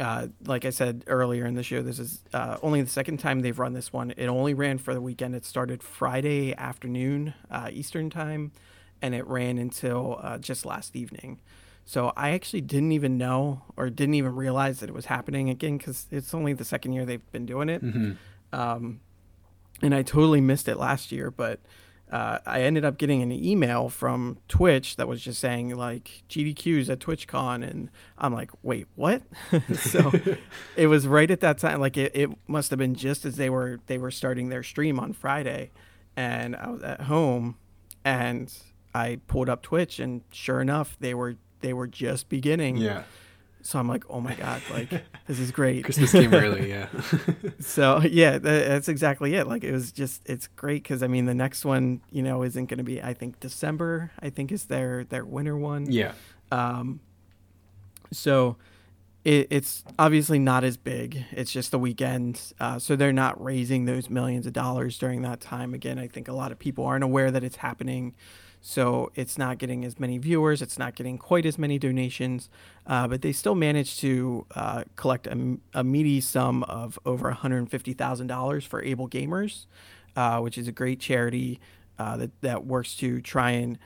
[0.00, 3.40] uh, like I said earlier in the show, this is uh, only the second time
[3.40, 4.12] they've run this one.
[4.16, 5.34] It only ran for the weekend.
[5.34, 8.52] It started Friday afternoon uh, Eastern time,
[9.00, 11.40] and it ran until uh, just last evening.
[11.84, 15.78] So I actually didn't even know or didn't even realize that it was happening again
[15.78, 17.82] because it's only the second year they've been doing it.
[18.52, 19.00] Um,
[19.80, 21.60] and I totally missed it last year, but
[22.10, 26.88] uh, I ended up getting an email from Twitch that was just saying like GDQs
[26.88, 29.22] at TwitchCon, and I'm like, wait, what?
[29.74, 30.12] so
[30.76, 31.80] it was right at that time.
[31.80, 34.98] Like it, it must have been just as they were they were starting their stream
[34.98, 35.70] on Friday,
[36.16, 37.56] and I was at home,
[38.04, 38.52] and
[38.94, 42.76] I pulled up Twitch, and sure enough, they were they were just beginning.
[42.76, 43.02] Yeah.
[43.60, 44.90] So I'm like, oh my god, like
[45.26, 45.84] this is great.
[45.84, 46.68] Christmas came early.
[46.70, 46.88] Yeah.
[47.60, 49.46] So yeah, tha- that's exactly it.
[49.48, 52.66] Like it was just, it's great because I mean the next one, you know, isn't
[52.66, 53.02] going to be.
[53.02, 54.12] I think December.
[54.20, 55.90] I think is their their winter one.
[55.90, 56.12] yeah.
[56.52, 57.00] Um,
[58.12, 58.56] so
[59.24, 61.24] it, it's obviously not as big.
[61.32, 65.40] It's just the weekend, uh, so they're not raising those millions of dollars during that
[65.40, 65.74] time.
[65.74, 68.14] Again, I think a lot of people aren't aware that it's happening,
[68.60, 70.60] so it's not getting as many viewers.
[70.62, 72.50] It's not getting quite as many donations,
[72.86, 77.70] uh, but they still managed to uh, collect a meaty sum of over one hundred
[77.70, 79.66] fifty thousand dollars for Able Gamers,
[80.16, 81.60] uh, which is a great charity
[81.98, 83.78] uh, that that works to try and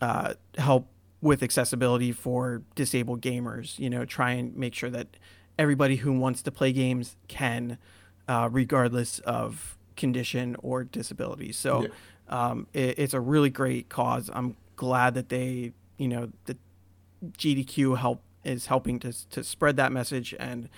[0.00, 0.88] uh, help
[1.20, 3.78] with accessibility for disabled gamers.
[3.78, 5.08] You know, try and make sure that
[5.58, 7.78] everybody who wants to play games can,
[8.28, 11.50] uh, regardless of condition or disability.
[11.52, 11.88] So Yeah.
[12.28, 14.30] Um, it, it's a really great cause.
[14.32, 16.56] I'm glad that they, you know, the
[17.32, 20.68] GDQ help is helping to to spread that message and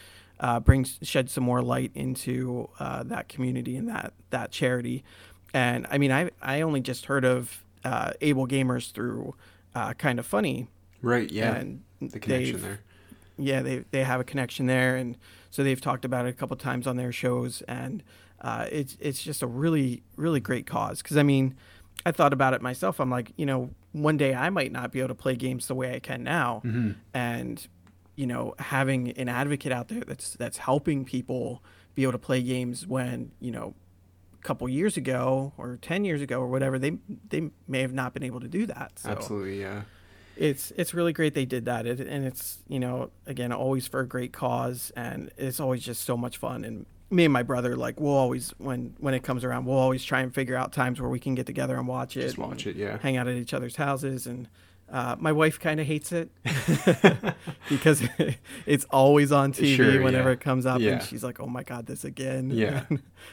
[0.40, 5.04] uh, brings shed some more light into uh, that community and that that charity.
[5.52, 9.34] And I mean, I I only just heard of uh, Able Gamers through
[9.74, 10.68] uh, Kinda Funny.
[11.02, 11.30] Right.
[11.30, 11.54] Yeah.
[11.54, 12.80] And the connection there.
[13.38, 15.16] Yeah, they they have a connection there, and
[15.50, 18.02] so they've talked about it a couple times on their shows, and
[18.40, 21.03] uh, it's it's just a really really great cause.
[21.03, 21.55] Because I mean,
[22.07, 23.00] I thought about it myself.
[23.00, 25.74] I'm like, you know, one day I might not be able to play games the
[25.74, 26.62] way I can now,
[27.14, 27.66] and
[28.16, 31.62] you know, having an advocate out there that's that's helping people
[31.94, 33.74] be able to play games when you know
[34.38, 36.96] a couple years ago or 10 years ago or whatever they
[37.29, 39.61] they may have not been able to do that so Absolutely.
[39.61, 39.83] Yeah.
[40.37, 44.00] it's it's really great they did that it, and it's you know again always for
[44.00, 47.77] a great cause and it's always just so much fun and me and my brother
[47.77, 51.01] like we'll always when when it comes around we'll always try and figure out times
[51.01, 52.77] where we can get together and watch it Just watch it.
[52.77, 52.99] Yeah.
[53.03, 54.49] hang out at each other's houses and
[54.92, 56.31] uh, my wife kind of hates it
[57.68, 58.03] because
[58.66, 60.35] it's always on TV Sure, whenever yeah.
[60.35, 60.92] it comes up, Yeah.
[60.94, 62.85] and she's like, "Oh my god, this again!" Yeah.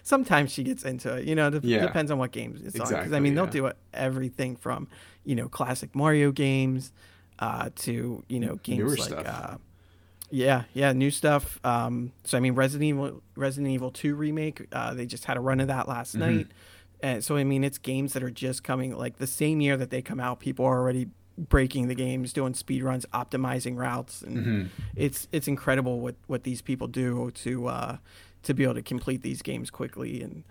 [0.04, 1.26] Sometimes she gets into it.
[1.26, 1.82] You know, it Yeah.
[1.86, 2.86] depends on what games it's on.
[2.86, 4.88] Because I Exactly, mean, they'll do everything from
[5.26, 6.92] you know classic Mario games
[7.40, 9.26] uh, to you know games Newer like.
[9.28, 9.58] Uh,
[10.30, 11.60] yeah, yeah, new stuff.
[11.64, 14.68] Um, so I mean, Resident Evil, Resident Evil Two remake.
[14.72, 16.38] Uh, they just had a run of that last Mm-hmm.
[16.38, 16.48] night.
[17.02, 19.90] And so I mean, it's games that are just coming like the same year that
[19.90, 20.40] they come out.
[20.40, 24.68] People are already breaking the games, doing speed runs, optimizing routes, and Mm-hmm.
[24.96, 27.98] it's it's incredible what what these people do to uh,
[28.44, 30.22] to be able to complete these games quickly.
[30.24, 30.44] And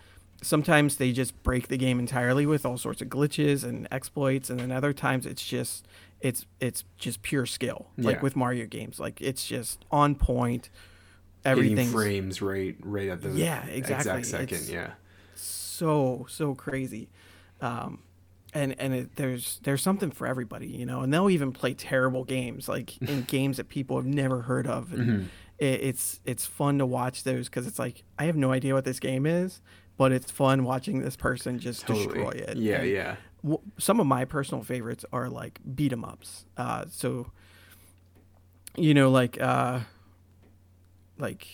[0.42, 4.60] sometimes they just break the game entirely with all sorts of glitches and exploits, and
[4.60, 5.86] then other times it's just
[6.20, 8.22] it's it's just pure skill, like Yeah.
[8.22, 8.98] with Mario games.
[8.98, 10.70] Like it's just on point.
[11.44, 13.94] Hitting Everything's frames right right at the Yeah, exactly.
[14.20, 14.44] exact second.
[14.56, 14.90] It's- yeah.
[15.34, 17.08] so so crazy
[17.60, 18.00] um
[18.54, 22.24] and and it, there's there's something for everybody you know and they'll even play terrible
[22.24, 25.22] games like in games that people have never heard of and Mm-hmm.
[25.58, 28.84] it, it's it's fun to watch those because it's like i have no idea what
[28.84, 29.60] this game is
[29.96, 33.16] but it's fun watching this person just destroy it Yeah, And yeah.
[33.46, 37.30] W- some of my personal favorites are like beat 'em ups uh so
[38.76, 39.80] you know like uh
[41.18, 41.46] like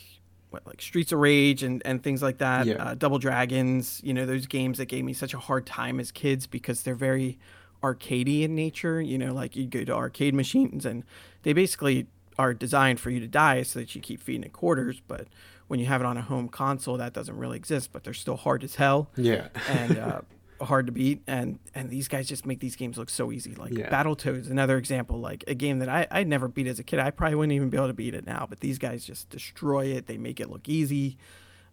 [0.50, 2.66] what like Streets of Rage and, and things like that.
[2.66, 2.74] Yeah.
[2.74, 6.12] Uh, Double Dragons, you know, those games that gave me such a hard time as
[6.12, 7.38] kids because they're very
[7.82, 9.00] arcadey in nature.
[9.00, 11.04] You know, like you go to arcade machines and
[11.42, 12.06] they basically
[12.38, 15.00] are designed for you to die so that you keep feeding it quarters.
[15.08, 15.26] But
[15.68, 17.90] when you have it on a home console, that doesn't really exist.
[17.90, 19.48] But they're still hard as hell Yeah.
[19.70, 20.20] and uh,
[20.64, 21.22] hard to beat.
[21.26, 23.54] And and these guys just make these games look so easy.
[23.54, 23.90] Like Yeah.
[23.90, 25.18] Battletoads, another example.
[25.20, 26.98] Like a game that I I never beat as a kid.
[26.98, 28.46] I probably wouldn't even be able to beat it now.
[28.48, 30.06] But these guys just destroy it.
[30.06, 31.18] They make it look easy.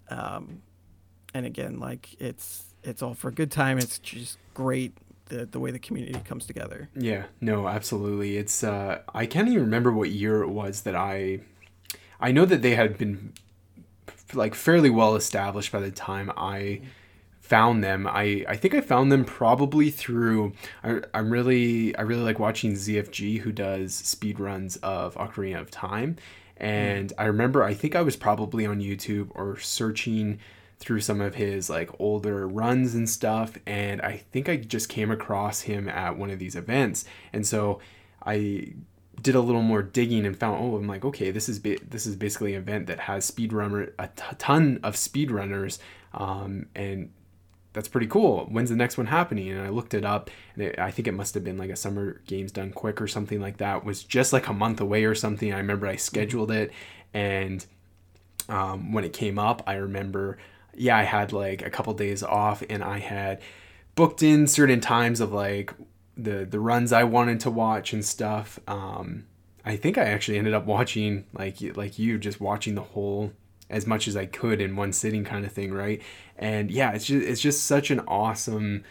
[0.09, 0.61] Um,
[1.33, 3.77] and again, like it's it's all for a good time.
[3.77, 4.93] It's just great
[5.25, 6.89] the the way the community comes together.
[6.95, 8.37] Yeah, no, absolutely.
[8.37, 11.41] It's uh I can't even remember what year it was that I
[12.19, 13.33] I know that they had been
[14.33, 16.81] like fairly well established by the time I
[17.49, 18.07] found them.
[18.07, 22.73] I I think I found them probably through I I'm really I really like watching
[22.73, 26.17] ZFG who does speed runs of Ocarina of Time.
[26.55, 30.39] And I remember I think I was probably on YouTube or searching
[30.77, 35.11] through some of his like older runs and stuff and I think I just came
[35.11, 37.81] across him at one of these events and so
[38.25, 38.73] I
[39.21, 42.05] did a little more digging and found oh I'm like okay this is ba- this
[42.05, 45.79] is basically an event that has speedrunner a t- ton of speedrunners
[46.13, 47.11] um, and
[47.79, 48.45] that's pretty cool.
[48.51, 49.47] When's the next one happening?
[49.51, 51.77] And I looked it up, and it, I think it must have been like a
[51.77, 53.77] Summer Games Done Quick or something like that.
[53.77, 55.53] It was just like a month away or something.
[55.53, 56.73] I remember I scheduled it,
[57.13, 57.65] and
[58.49, 60.37] um, when it came up, I remember,
[60.75, 63.39] yeah, I had like a couple days off, and I had
[63.95, 65.73] booked in certain times of like
[66.17, 68.59] the the runs I wanted to watch and stuff.
[68.67, 69.25] Um,
[69.63, 73.31] I think I actually ended up watching like like you, just watching the whole
[73.69, 76.01] as much as I could in one sitting kind of thing, right?
[76.37, 78.83] And yeah, it's just it's just such an awesome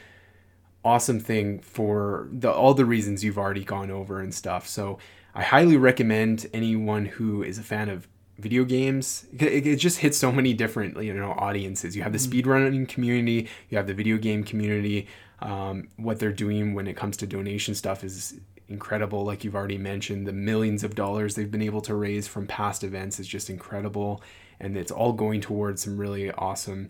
[0.84, 4.68] awesome thing for the all the reasons you've already gone over and stuff.
[4.68, 4.98] So
[5.34, 9.26] I highly recommend anyone who is a fan of video games.
[9.38, 11.96] It, it just hits so many different you know audiences.
[11.96, 15.08] You have the speedrunning community, you have the video game community.
[15.40, 19.24] Um, what they're doing when it comes to donation stuff is incredible.
[19.24, 22.84] Like you've already mentioned, the millions of dollars they've been able to raise from past
[22.84, 24.22] events is just incredible,
[24.60, 26.88] and it's all going towards some really awesome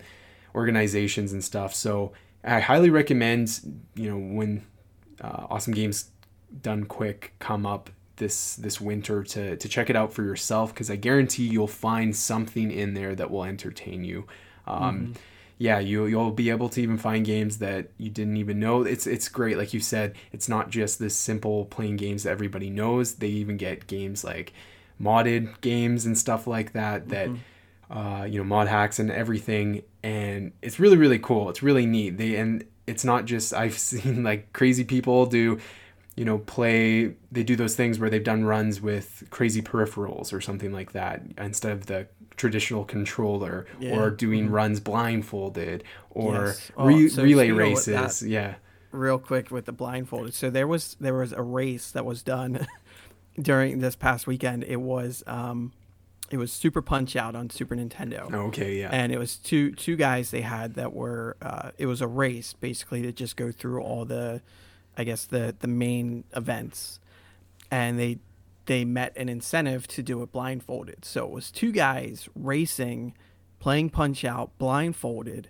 [0.55, 1.75] organizations and stuff.
[1.75, 2.13] So
[2.45, 3.61] I highly recommend,
[3.95, 4.65] you know, when
[5.21, 6.11] uh, awesome games
[6.63, 10.91] done quick come up this this winter to to check it out for yourself because
[10.91, 14.27] I guarantee you'll find something in there that will entertain you.
[14.67, 15.15] Um,
[15.61, 18.83] Yeah, you you'll be able to even find games that you didn't even know.
[18.83, 20.15] It's it's great, like you said.
[20.33, 23.15] It's not just this simple playing games that everybody knows.
[23.17, 24.53] They even get games like
[25.01, 27.33] modded games and stuff like that that
[27.91, 32.19] uh, you know mod hacks and everything and it's really really cool it's really neat
[32.19, 35.59] they and it's not just i've seen like crazy people do
[36.17, 40.41] you know play they do those things where they've done runs with crazy peripherals or
[40.41, 43.99] something like that instead of the traditional controller Yeah.
[43.99, 46.73] or doing runs blindfolded or Yes.
[46.77, 48.55] Oh, re- so relay speaking of what races yeah
[48.91, 50.33] real quick with the blindfolded.
[50.35, 52.67] So there was there was a race that was done
[53.41, 54.65] during this past weekend.
[54.65, 55.73] It was um,
[56.31, 59.97] it was Super Punch Out on Super Nintendo, okay yeah and it was two two
[59.97, 63.81] guys they had that were uh, it was a race basically to just go through
[63.83, 64.43] all the,
[64.97, 67.01] I guess the the main events,
[67.71, 68.19] and they
[68.67, 71.05] they met an incentive to do it blindfolded.
[71.05, 73.15] So it was two guys racing,
[73.61, 75.49] playing Punch Out blindfolded.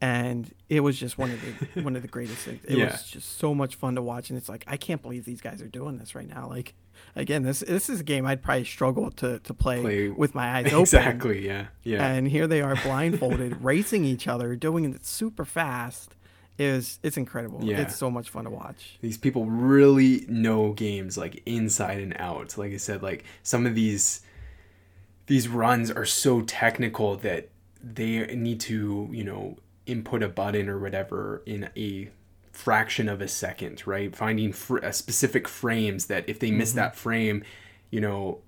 [0.00, 1.40] And it was just one of
[1.74, 2.64] the one of the greatest things.
[2.66, 2.92] It Yeah.
[2.92, 5.60] was just so much fun to watch, and it's like I can't believe these guys
[5.60, 6.48] are doing this right now.
[6.48, 6.74] Like,
[7.16, 10.56] again, this this is a game I'd probably struggle to to play, Play- with my
[10.58, 10.80] eyes open.
[10.80, 16.14] exactly yeah yeah And here they are blindfolded, racing each other, doing it super fast.
[16.58, 17.62] Was, it's incredible.
[17.62, 17.82] Yeah.
[17.82, 18.98] It's so much fun to watch.
[19.00, 23.76] these people really know games like inside and out like i said like some of
[23.76, 24.22] these
[25.26, 27.48] these runs are so technical that
[27.80, 32.08] they need to you know input a button or whatever in a
[32.58, 34.14] fraction of a second, right?
[34.14, 37.44] Finding fr- uh, specific frames that if they miss that frame,
[37.90, 38.40] you know,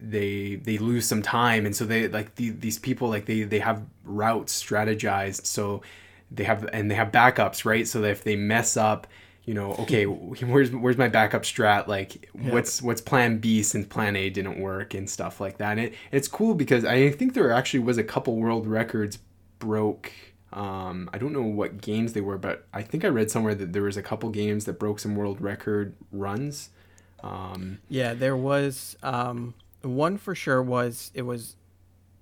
[0.00, 3.60] they they lose some time, and so they like the, these people like they they
[3.60, 5.82] have routes strategized, so
[6.32, 7.86] they have and they have backups, right?
[7.86, 9.06] So that if they mess up,
[9.44, 11.86] you know, okay, where's where's my backup strat?
[11.86, 15.78] Like, what's what's Plan B since Plan A didn't work and stuff like that.
[15.78, 19.18] And it, it's cool because I think there actually was a couple world records
[19.60, 20.12] broke.
[20.54, 23.72] Um, I don't know what games they were, but I think I read somewhere that
[23.72, 26.70] there was a couple games that broke some world record runs.
[27.24, 30.62] Um, Yeah, there was um, one for sure.
[30.62, 31.56] Was it was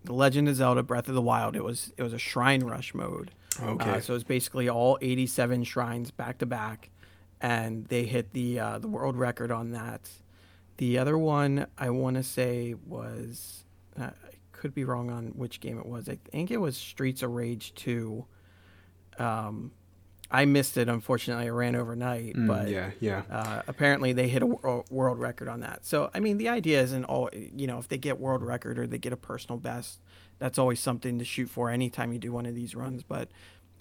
[0.05, 1.55] the Legend of Zelda: Breath of the Wild?
[1.55, 3.33] It was it was a shrine rush mode.
[3.61, 3.91] Okay.
[3.91, 6.89] Uh, so it's basically all 87 shrines back to back,
[7.39, 10.09] and they hit the uh, the world record on that.
[10.79, 13.65] The other one I want to say was
[14.01, 14.11] uh,
[14.63, 16.09] could be wrong on which game it was.
[16.09, 18.25] I think it was Streets of Rage 2.
[19.19, 19.73] Um,
[20.31, 21.47] I missed it unfortunately.
[21.47, 25.49] I ran overnight, mm, but yeah, yeah, uh, apparently they hit a wor- world record
[25.49, 25.85] on that.
[25.85, 27.79] So I mean, the idea isn't all you know.
[27.79, 30.01] If they get world record or they get a personal best,
[30.39, 33.03] that's always something to shoot for anytime you do one of these runs.
[33.03, 33.29] But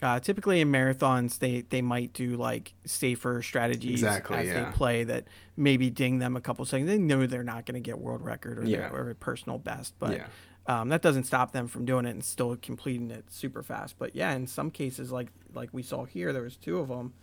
[0.02, 4.66] uh, typically in marathons, they they might do like safer strategies Exactly, as yeah.
[4.66, 6.90] they play that maybe ding them a couple seconds.
[6.90, 8.90] They know they're not going to get world record or, Yeah.
[8.90, 10.18] their, or a personal best, but.
[10.18, 10.26] yeah.
[10.68, 13.96] Um, that doesn't stop them from doing it and still completing it super fast.
[13.98, 17.14] But yeah, in some cases, like like we saw here, there was two of them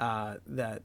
[0.00, 0.82] uh, that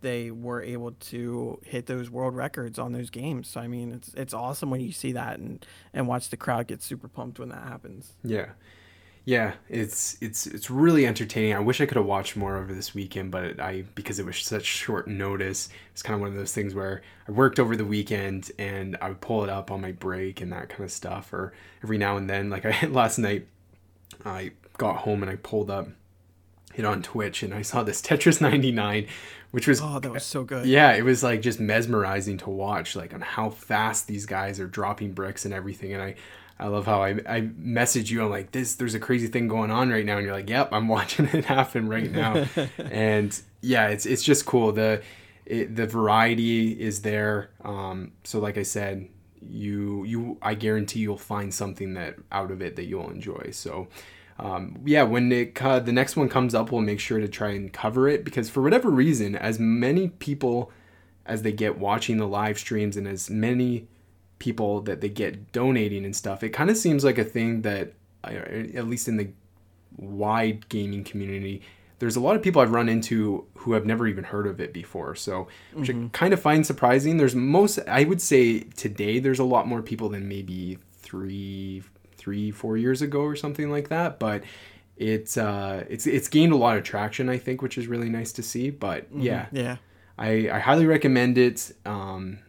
[0.00, 3.48] they were able to hit those world records on those games.
[3.48, 6.66] So I mean, it's it's awesome when you see that and and watch the crowd
[6.68, 8.12] get super pumped when that happens.
[8.24, 8.50] Yeah.
[9.28, 11.52] Yeah, it's it's it's really entertaining.
[11.52, 14.38] I wish I could have watched more over this weekend, but I because it was
[14.38, 17.84] such short notice, it's kind of one of those things where I worked over the
[17.84, 21.34] weekend and I would pull it up on my break and that kind of stuff,
[21.34, 22.48] or every now and then.
[22.48, 23.46] Like I last night,
[24.24, 25.88] I got home and I pulled up,
[26.72, 29.08] hit on Twitch, and I saw this Tetris 99,
[29.50, 30.64] which was Oh, that was so good.
[30.64, 34.66] yeah, it was like just mesmerizing to watch, like on how fast these guys are
[34.66, 35.92] dropping bricks and everything.
[35.92, 36.14] And I,
[36.60, 38.22] I love how I, I message you.
[38.22, 40.70] I'm like, this, there's a crazy thing going on right now, and you're like, yep,
[40.72, 42.46] I'm watching it happen right now.
[42.78, 44.72] and yeah, it's it's just cool.
[44.72, 45.02] The
[45.46, 47.50] it, the variety is there.
[47.64, 49.08] Um, so like I said,
[49.40, 53.50] you you I guarantee you'll find something that out of it that you'll enjoy.
[53.52, 53.88] So.
[54.40, 57.50] Um, yeah, when it uh, the next one comes up, we'll make sure to try
[57.50, 60.70] and cover it because for whatever reason, as many people
[61.26, 63.88] as they get watching the live streams and as many
[64.38, 67.92] people that they get donating and stuff, it kind of seems like a thing that,
[68.24, 69.28] at least in the
[69.96, 71.62] wide gaming community,
[71.98, 74.72] there's a lot of people I've run into who have never even heard of it
[74.72, 75.16] before.
[75.16, 77.16] So, which I kind of find surprising.
[77.16, 81.82] There's most, I would say today, there's a lot more people than maybe three,
[82.16, 84.20] three, four years ago or something like that.
[84.20, 84.44] But
[84.96, 88.32] it's uh, it's it's gained a lot of traction, I think, which is really nice
[88.32, 88.70] to see.
[88.70, 89.76] But yeah, Yeah.
[90.16, 91.72] I, I highly recommend it.
[91.86, 92.40] Um,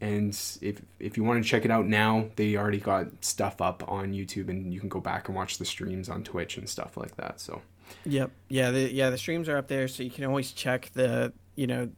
[0.00, 0.30] and
[0.60, 4.12] if if you want to check it out now, they already got stuff up on
[4.12, 7.16] YouTube, and you can go back and watch the streams on Twitch and stuff like
[7.16, 7.40] that.
[7.40, 7.62] So
[8.04, 8.30] Yep.
[8.48, 8.70] Yeah.
[8.70, 9.08] The, yeah.
[9.10, 11.88] The streams are up there, so you can always check the you know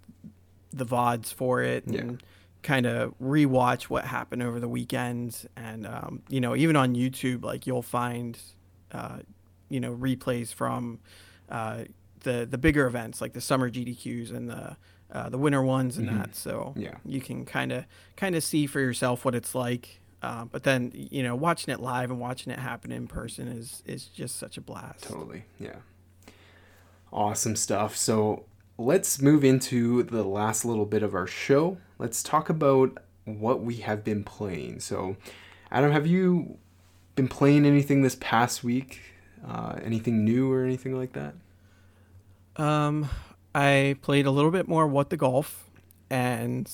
[0.73, 2.17] the vods for it and Yeah.
[2.63, 5.47] kind of rewatch what happened over the weekend.
[5.57, 8.39] And um, you know, even on YouTube, like you'll find
[8.93, 9.19] uh,
[9.69, 11.01] you know replays from
[11.49, 11.85] uh,
[12.21, 14.77] the the bigger events like the summer GDQs and the
[15.13, 16.35] uh, the winter ones and that.
[16.37, 16.95] So Yeah.
[17.05, 17.85] you can kind of
[18.17, 20.01] kind of see for yourself what it's like.
[20.23, 23.83] Uh, but then you know, watching it live and watching it happen in person is
[23.87, 25.03] is just such a blast.
[25.05, 25.77] totally, yeah,
[27.13, 27.97] awesome stuff.
[27.97, 28.45] So
[28.79, 31.79] let's move into the last little bit of our show.
[31.99, 34.81] Let's talk about what we have been playing.
[34.81, 35.17] So,
[35.71, 36.59] Adam, have you
[37.15, 39.01] been playing anything this past week?
[39.47, 41.35] Uh, anything new or anything like that?
[42.57, 43.09] Um,
[43.55, 45.71] I played a little bit more What the Golf,
[46.09, 46.71] and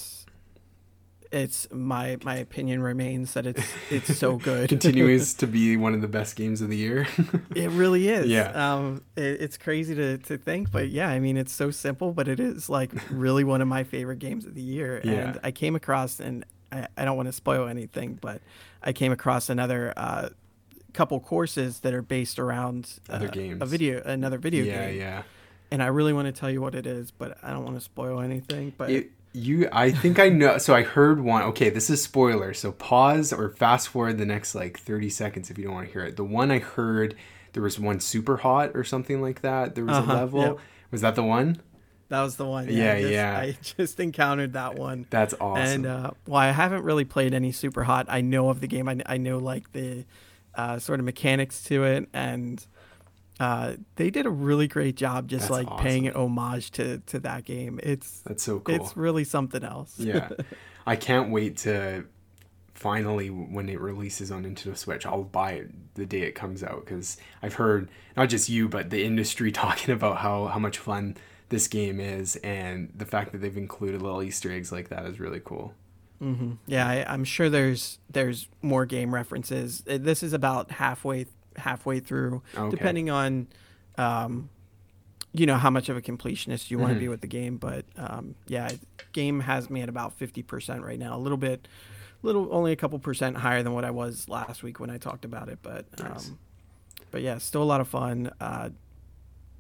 [1.33, 4.69] it's my my opinion remains that it's it's so good.
[4.69, 7.07] Continues to be one of the best games of the year.
[7.55, 8.27] it really is.
[8.27, 8.51] Yeah.
[8.51, 12.29] Um, it, it's crazy to to think, but yeah, I mean, it's so simple, but
[12.29, 15.01] it is like really one of my favorite games of the year.
[15.05, 15.13] Yeah.
[15.13, 18.41] And I came across, and I, I don't want to spoil anything, but
[18.83, 19.93] I came across another.
[19.97, 20.29] Uh,
[20.93, 23.61] couple courses that are based around Other uh, games.
[23.61, 24.73] a video another video game.
[24.73, 25.23] yeah, game yeah.
[25.71, 27.81] And I really want to tell you what it is, but I don't want to
[27.81, 28.73] spoil anything.
[28.77, 30.59] But It, you, I think I know.
[30.59, 31.43] So I heard one.
[31.43, 32.55] Okay, this is spoiler.
[32.55, 35.93] So pause or fast forward the next like thirty seconds if you don't want to
[35.93, 36.17] hear it.
[36.17, 37.17] The one I heard,
[37.53, 39.75] there was one Superhot or something like that.
[39.75, 40.41] There was Uh-huh, a level.
[40.41, 40.59] yep.
[40.91, 41.61] Was that the one?
[42.09, 42.69] that was the one.
[42.71, 43.37] Yeah, I just, yeah.
[43.39, 45.07] I just encountered that one.
[45.11, 45.65] That's awesome.
[45.67, 48.05] And uh, well, I haven't really played any Superhot.
[48.09, 48.89] I know of the game.
[48.89, 50.05] I, I know like the
[50.55, 52.65] uh, sort of mechanics to it, and
[53.39, 55.85] uh, they did a really great job just That's like awesome.
[55.85, 57.79] paying homage to to that game.
[57.83, 58.75] It's That's so cool.
[58.75, 59.99] it's really something else.
[59.99, 60.31] yeah,
[60.87, 62.05] I can't wait to
[62.75, 65.07] finally when it releases on Nintendo Switch.
[65.07, 68.91] I'll buy it the day it comes out because I've heard not just you but
[68.91, 71.17] the industry talking about how how much fun
[71.49, 75.21] this game is, and the fact that they've included little Easter eggs like that is
[75.21, 75.75] really cool.
[76.19, 79.83] hmm Yeah, I, I'm sure there's there's more game references.
[79.87, 81.27] This is about halfway
[81.59, 82.71] halfway through, Okay.
[82.71, 83.47] depending on,
[83.99, 84.49] um,
[85.33, 87.01] you know, how much of a completionist you want to Mhm.
[87.01, 87.57] be with the game.
[87.59, 88.71] But um, yeah,
[89.13, 91.17] game has me at about fifty percent right now.
[91.17, 91.69] A little bit,
[92.23, 95.25] little only a couple percent higher than what I was last week when I talked
[95.25, 95.59] about it.
[95.63, 96.29] But Nice.
[96.31, 96.39] um,
[97.11, 98.31] but yeah, still a lot of fun.
[98.41, 98.71] Uh,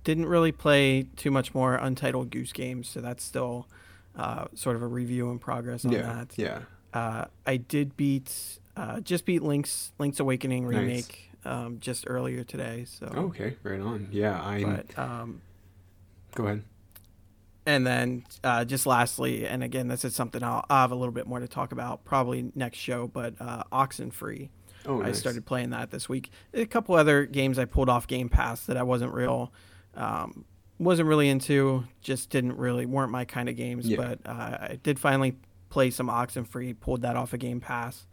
[0.05, 3.66] didn't really play too much more Untitled Goose Games, so that's still
[4.14, 6.32] uh, sort of a review in progress on yeah, that.
[6.38, 6.61] yeah,
[6.94, 12.84] Uh, I did beat, uh, just beat Link's Link's Awakening remake um, just earlier today.
[12.86, 14.09] So, okay, right on.
[14.11, 15.40] Yeah, I but um,
[16.34, 16.62] go ahead.
[17.64, 21.14] and then uh, just lastly, and again, this is something I'll, I'll have a little
[21.14, 23.07] bit more to talk about probably next show.
[23.09, 24.49] But uh, Oxenfree,
[24.88, 26.30] Oh, I started playing that this week.
[26.55, 29.53] A couple other games I pulled off Game Pass that I wasn't real,
[29.97, 30.44] um,
[30.78, 31.84] wasn't really into.
[32.03, 33.88] Just didn't really weren't my kind of games.
[33.88, 33.97] Yeah.
[33.97, 35.36] But uh, I did finally
[35.70, 36.78] play some Oxenfree.
[36.78, 38.07] Pulled that off of Game Pass,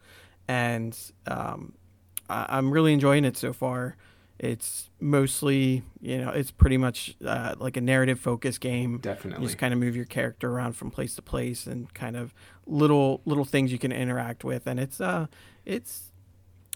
[0.48, 1.74] and um,
[2.28, 3.96] I- I'm really enjoying it so far.
[4.38, 8.92] It's mostly, you know, it's pretty much uh, like a narrative focused game.
[8.94, 9.46] You Definitely.
[9.46, 12.34] just kind of move your character around from place to place and kind of
[12.66, 15.26] little little things you can interact with, and it's uh,
[15.64, 16.10] it's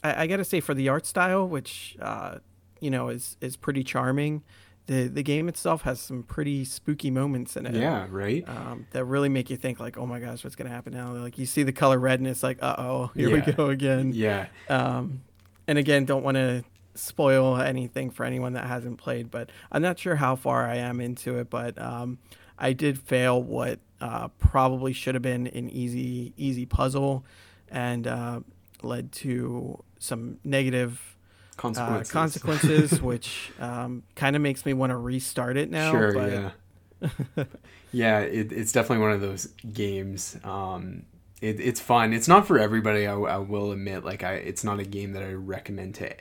[0.04, 2.38] I, I got to say for the art style, which uh,
[2.80, 4.44] you know is is pretty charming.
[4.86, 7.74] The the game itself has some pretty spooky moments in it.
[7.74, 8.48] yeah, right.
[8.48, 11.12] Um, that really make you think like, oh my gosh, what's gonna happen now?
[11.12, 14.12] Like you see the color red, and it's like, uh oh, here we go again.
[14.14, 15.22] Yeah, Um,
[15.68, 16.64] and again, don't want to
[16.94, 21.00] spoil anything for anyone that hasn't played, but I'm not sure how far I am
[21.00, 21.50] into it.
[21.50, 22.18] But um,
[22.58, 27.24] I did fail what uh, probably should have been an easy, easy puzzle,
[27.68, 28.40] and uh,
[28.82, 31.16] led to some negative
[31.52, 32.12] uh, consequences.
[32.12, 35.92] consequences, which um, kind of makes me want to restart it now.
[35.92, 37.44] sure, but yeah.
[37.92, 40.36] yeah, it, it's definitely one of those games.
[40.42, 41.04] Um,
[41.40, 42.12] it, it's fun.
[42.12, 43.06] It's not for everybody.
[43.06, 44.04] I, I will admit.
[44.04, 46.14] Like, I it's not a game that I recommend to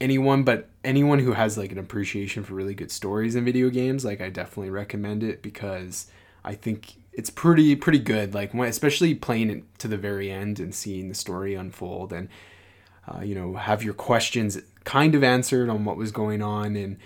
[0.00, 4.04] anyone, but anyone who has like an appreciation for really good stories in video games,
[4.04, 6.10] like, I definitely recommend it because
[6.44, 8.34] I think it's pretty pretty good.
[8.34, 12.28] Like, when, especially playing it to the very end and seeing the story unfold and
[13.08, 16.98] uh, you know have your questions kind of answered on what was going on and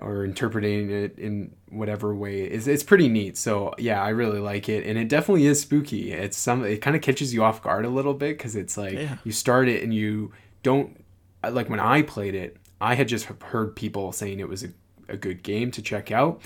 [0.00, 3.36] or interpreting it in whatever way is it's pretty neat.
[3.36, 6.12] So yeah, I really like it, and it definitely is spooky.
[6.12, 8.94] It's some it kind of catches you off guard a little bit because it's like
[8.94, 9.16] Yeah.
[9.24, 10.32] you start it and you
[10.62, 11.02] don't
[11.48, 12.56] like when I played it.
[12.80, 14.68] I had just heard people saying it was a,
[15.08, 16.42] a good game to check out.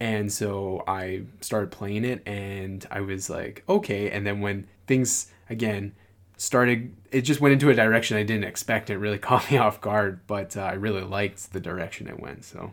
[0.00, 4.10] And so I started playing it and I was like, okay.
[4.10, 5.94] And then when things again
[6.36, 8.90] started, it just went into a direction I didn't expect.
[8.90, 12.44] It really caught me off guard, but uh, I really liked the direction it went.
[12.44, 12.72] So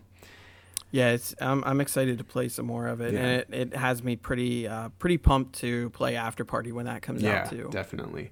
[0.93, 3.19] Yeah, it's I'm I'm excited to play some more of it, Yeah.
[3.19, 7.23] and it, it has me pretty uh, pretty pumped to play Afterparty when that comes
[7.23, 7.67] yeah, out too.
[7.71, 8.31] definitely.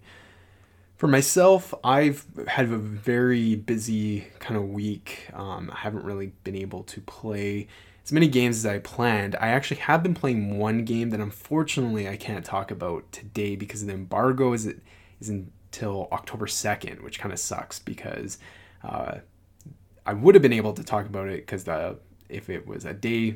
[0.95, 5.27] For myself, I've had a very busy kind of week.
[5.33, 7.67] Um, I haven't really been able to play
[8.05, 9.35] as many games as I planned.
[9.37, 13.83] I actually have been playing one game that unfortunately I can't talk about today because
[13.83, 14.71] the embargo is
[15.19, 18.37] is until October second, which kind of sucks because
[18.83, 19.15] uh,
[20.05, 21.97] I would have been able to talk about it because the
[22.31, 23.35] if it was a day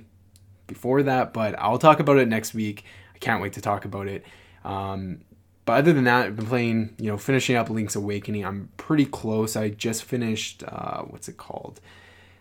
[0.67, 2.83] before that, but I'll talk about it next week.
[3.13, 4.25] I can't wait to talk about it.
[4.63, 5.21] Um,
[5.65, 8.45] but other than that, I've been playing, you know, finishing up Link's Awakening.
[8.45, 9.55] I'm pretty close.
[9.55, 11.81] I just finished, uh, what's it called?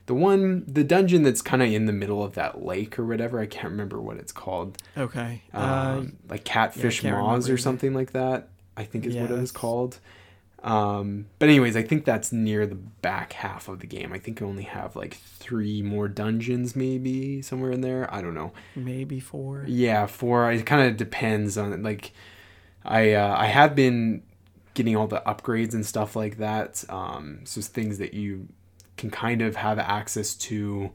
[0.07, 3.41] The one, the dungeon that's kind of in the middle of that lake or whatever.
[3.41, 4.77] I can't remember what it's called.
[4.97, 5.43] Okay.
[5.55, 8.49] Um, uh, like Catfish can't Maws or something like that.
[8.77, 9.45] I think is what it Yes.
[9.45, 9.99] is called.
[10.65, 14.15] Um, but anyways, I think that's near the back half of the game.
[14.15, 18.12] I think I only have like three more dungeons, maybe somewhere in there.
[18.12, 18.53] I don't know.
[18.75, 19.65] maybe four.
[19.69, 20.51] Yeah, four.
[20.51, 22.12] It kind of depends on like,
[22.83, 24.23] I uh, I have been
[24.73, 26.83] getting all the upgrades and stuff like that.
[26.89, 28.49] Um, so things that you
[28.97, 30.91] can kind of have access to.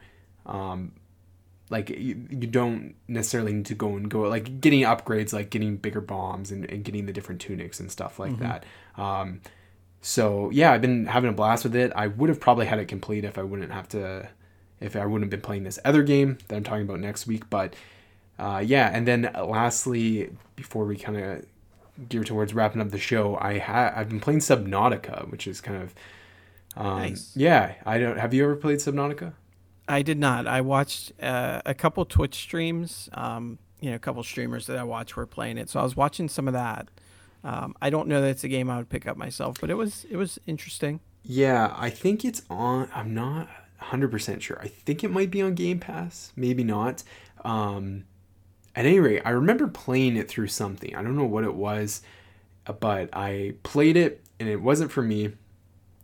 [0.47, 0.93] Um,
[1.69, 5.77] like you, you don't necessarily need to go and go like getting upgrades, like getting
[5.77, 8.65] bigger bombs and, and getting the different tunics and stuff like that.
[8.97, 9.41] Um,
[10.01, 11.91] so yeah, I've been having a blast with it.
[11.95, 14.29] I would have probably had it complete if I wouldn't have to,
[14.79, 17.49] if I wouldn't have been playing this other game that I'm talking about next week.
[17.49, 17.75] But
[18.37, 21.45] uh, yeah, and then lastly, before we kind of
[22.09, 25.81] gear towards wrapping up the show, I ha- I've been playing Subnautica, which is kind
[25.83, 25.93] of
[26.75, 27.31] Um, Nice.
[27.35, 28.17] Yeah, I don't.
[28.17, 29.33] Have you ever played Subnautica?
[29.87, 30.47] I did not.
[30.47, 33.09] I watched uh, a couple Twitch streams.
[33.13, 35.95] Um, you know, a couple streamers that I watch were playing it, so I was
[35.95, 36.89] watching some of that.
[37.43, 39.75] Um, I don't know that it's a game I would pick up myself, but it
[39.75, 40.99] was it was interesting.
[41.23, 42.89] Yeah, I think it's on.
[42.93, 43.49] I'm not
[43.81, 44.59] 100% sure.
[44.61, 47.03] I think it might be on Game Pass, maybe not.
[47.43, 48.05] Um,
[48.75, 50.95] at any rate, I remember playing it through something.
[50.95, 52.01] I don't know what it was,
[52.67, 55.33] uh, but I played it and it wasn't for me.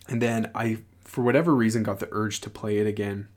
[0.07, 3.27] And then I, for whatever reason, got the urge to play it again.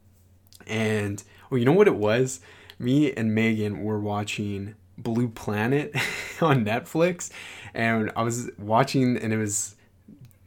[0.67, 2.41] And, oh, you know what it was?
[2.79, 5.95] Me and Megan were watching Blue Planet
[6.41, 7.31] on Netflix.
[7.75, 9.77] And I was watching, and it was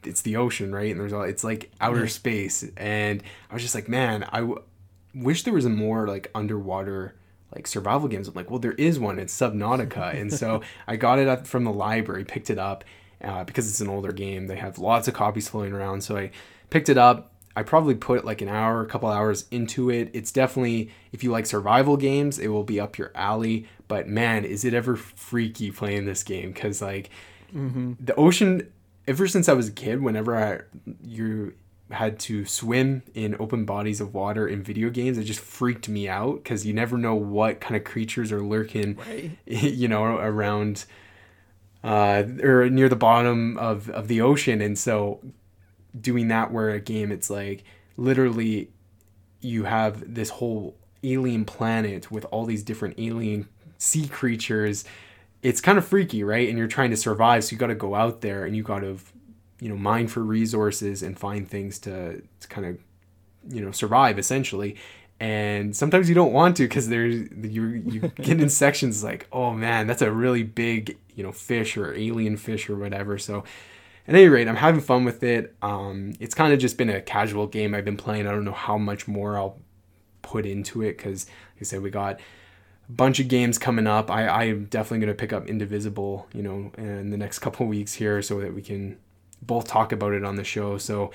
[0.04, 0.90] it's the ocean, right?
[0.90, 4.62] And there's all it's like outer space, and I was just like, man, I w-
[5.14, 7.14] wish there was a more like underwater
[7.54, 8.28] like survival games.
[8.28, 9.18] I'm like, well, there is one.
[9.18, 12.84] It's Subnautica, and so I got it up from the library, picked it up
[13.22, 14.46] uh, because it's an older game.
[14.46, 16.30] They have lots of copies floating around, so I
[16.70, 17.31] picked it up.
[17.54, 20.10] I probably put like an hour, a couple hours into it.
[20.12, 23.66] It's definitely, if you like survival games, it will be up your alley.
[23.88, 26.52] But man, is it ever freaky playing this game?
[26.52, 27.10] Because like
[28.00, 28.72] the ocean
[29.06, 30.60] ever since I was a kid, whenever I
[31.04, 31.52] you
[31.90, 36.08] had to swim in open bodies of water in video games, it just freaked me
[36.08, 39.30] out because you never know what kind of creatures are lurking, Right.
[39.46, 40.86] you know, around
[41.84, 44.62] uh, or near the bottom of, of the ocean.
[44.62, 45.20] And so
[45.98, 47.64] doing that where a game it's like
[47.96, 48.70] literally
[49.40, 54.84] you have this whole alien planet with all these different alien sea creatures.
[55.42, 56.48] It's kind of freaky right?
[56.48, 58.80] And you're trying to survive so you got to go out there and you got
[58.80, 58.98] to
[59.60, 62.78] you know mine for resources and find things to, to kind of
[63.48, 64.76] you know survive essentially.
[65.20, 69.52] And sometimes you don't want to because there's you you get in sections like oh
[69.52, 73.18] man that's a really big you know fish or alien fish or whatever.
[73.18, 73.44] So
[74.08, 75.54] at any rate i'm having fun with it.
[75.62, 78.26] Um, it's kind of just been a casual game i've been playing.
[78.26, 79.58] I don't know how much more i'll
[80.22, 82.20] put into it because like i said we got
[82.88, 84.10] a bunch of games coming up.
[84.10, 87.94] I i'm definitely going to pick up indivisible you know in the next couple weeks
[87.94, 88.98] here so that we can
[89.44, 90.78] both talk about it on the show.
[90.78, 91.10] So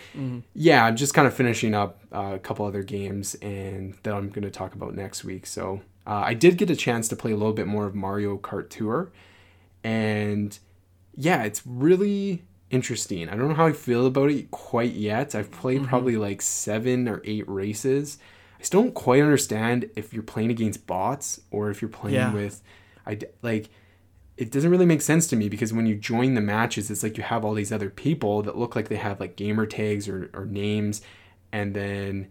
[0.53, 4.29] yeah i'm just kind of finishing up uh, a couple other games and that i'm
[4.29, 5.45] going to talk about next week.
[5.45, 8.37] So uh, i did get a chance to play a little bit more of mario
[8.37, 9.11] kart tour.
[9.83, 10.57] And
[11.15, 13.29] yeah it's really interesting.
[13.29, 15.35] I don't know how i feel about it quite yet.
[15.35, 15.89] I've played mm-hmm.
[15.89, 18.17] probably like seven or eight races.
[18.59, 22.33] I still don't quite understand if you're playing against bots or if you're playing Yeah.
[22.33, 22.61] with
[23.05, 23.69] I like
[24.35, 27.17] it doesn't really make sense to me because when you join the matches it's like
[27.17, 30.29] you have all these other people that look like they have like gamer tags or,
[30.33, 31.01] or names
[31.51, 32.27] and then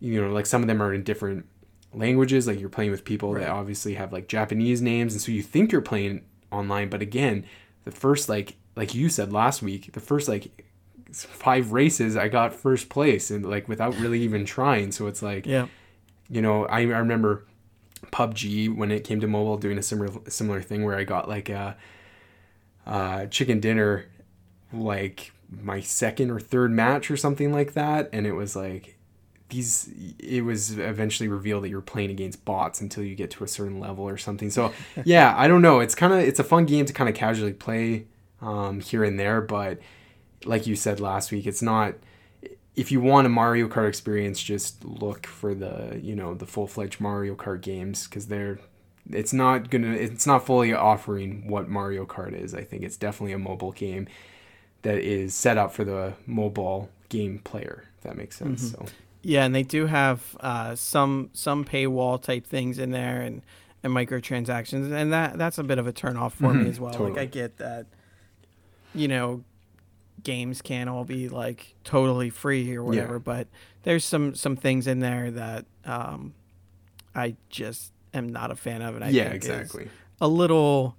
[0.00, 1.46] you know like some of them are in different
[1.92, 2.46] languages.
[2.46, 5.72] Like you're playing with people that obviously have like japanese names and so you think
[5.72, 7.44] you're playing online but again
[7.84, 10.50] the first like like you said last week the first like
[11.12, 14.90] five races i got first place and like without really even trying.
[14.92, 15.68] So it's like Yeah.
[16.28, 17.44] you know I, I remember
[18.12, 21.48] PUBG when it came to mobile doing a similar similar thing where I got like
[21.48, 21.76] a,
[22.86, 24.06] uh chicken dinner
[24.72, 28.10] like my second or third match or something like that.
[28.12, 28.98] And it was like
[29.50, 33.48] these it was eventually revealed that you're playing against bots until you get to a
[33.48, 34.50] certain level or something.
[34.50, 34.72] So
[35.04, 35.80] yeah i don't know.
[35.80, 38.06] It's kind of it's a fun game to kind of casually play
[38.40, 39.78] um, here and there but
[40.44, 41.94] like you said last week it's not
[42.76, 46.66] if you want a Mario Kart experience, just look for the you know the full
[46.66, 48.58] fledged Mario Kart games because they're
[49.10, 52.52] it's not gonna it's not fully offering what Mario Kart is.
[52.52, 54.08] I think it's definitely a mobile game
[54.82, 57.84] that is set up for the mobile game player.
[57.98, 58.72] If that makes sense.
[58.72, 58.86] So
[59.22, 63.42] Yeah, and they do have uh, some some paywall type things in there and,
[63.84, 66.98] and microtransactions, and that that's a bit of a turnoff for me Mhm, as well.
[66.98, 67.18] Like.
[67.18, 67.86] I get that,
[68.94, 69.44] you know,
[70.22, 73.48] games can't all be like totally free or whatever, but
[73.82, 76.34] there's some some things in there that um,
[77.14, 79.88] I just am not a fan of, and I yeah, think exactly.
[80.20, 80.96] a little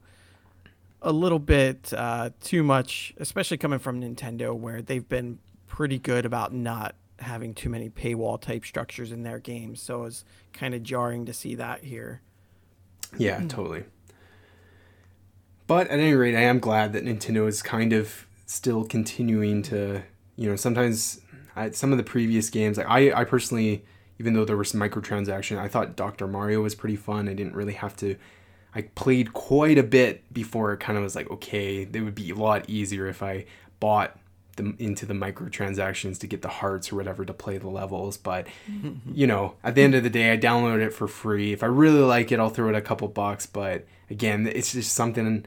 [1.01, 6.25] a little bit uh, too much, especially coming from Nintendo, where they've been pretty good
[6.25, 9.81] about not having too many paywall type structures in their games.
[9.81, 12.21] So it's kind of jarring to see that here.
[13.17, 13.85] Yeah, totally.
[15.67, 20.03] But at any rate, I am glad that Nintendo is kind of still continuing to,
[20.35, 21.21] you know, sometimes
[21.71, 23.83] some of the previous games, like I, I personally,
[24.19, 26.27] even though there were some microtransaction, I thought Dr.
[26.27, 27.27] Mario was pretty fun.
[27.27, 28.15] I didn't really have to.
[28.75, 32.29] I played quite a bit before it kind of was like, okay, it would be
[32.29, 33.45] a lot easier if I
[33.79, 34.19] bought
[34.55, 38.17] them into the microtransactions to get the hearts or whatever to play the levels.
[38.17, 39.11] But mm-hmm.
[39.13, 41.53] you know, at the end of the day, I download it for free.
[41.53, 43.45] If I really like it, I'll throw it a couple bucks.
[43.45, 45.45] But again, it's just something.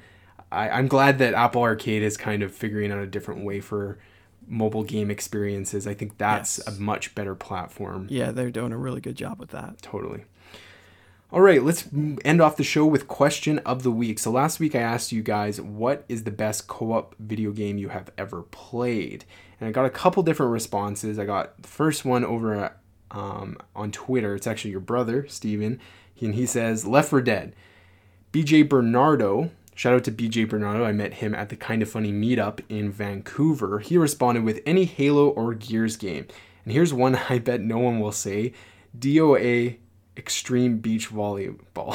[0.51, 3.99] I, I'm glad that Apple Arcade is kind of figuring out a different way for
[4.47, 5.87] mobile game experiences.
[5.87, 6.79] I think that's Yes.
[6.79, 8.07] a much better platform.
[8.09, 9.83] Yeah, they're doing a really good job with that.
[9.83, 10.25] Totally.
[11.31, 11.87] All right, let's
[12.25, 14.19] end off the show with question of the week.
[14.19, 17.91] So last week I asked you guys what is the best co-op video game you
[17.91, 19.27] have ever played,
[19.61, 21.19] and I got a couple different responses.
[21.19, 22.73] I got the first one over
[23.11, 24.35] um, on Twitter.
[24.35, 25.79] It's actually your brother Steven,
[26.19, 27.55] and he says Left 4 Dead.
[28.33, 30.83] BJ Bernardo, shout out to BJ Bernardo.
[30.83, 33.81] I met him at the Kind of Funny meetup in Vancouver.
[33.81, 36.27] He responded with any Halo or Gears game.
[36.65, 38.55] And here's one I bet no one will say
[38.99, 39.77] DOA
[40.19, 41.95] Extreme Beach Volleyball.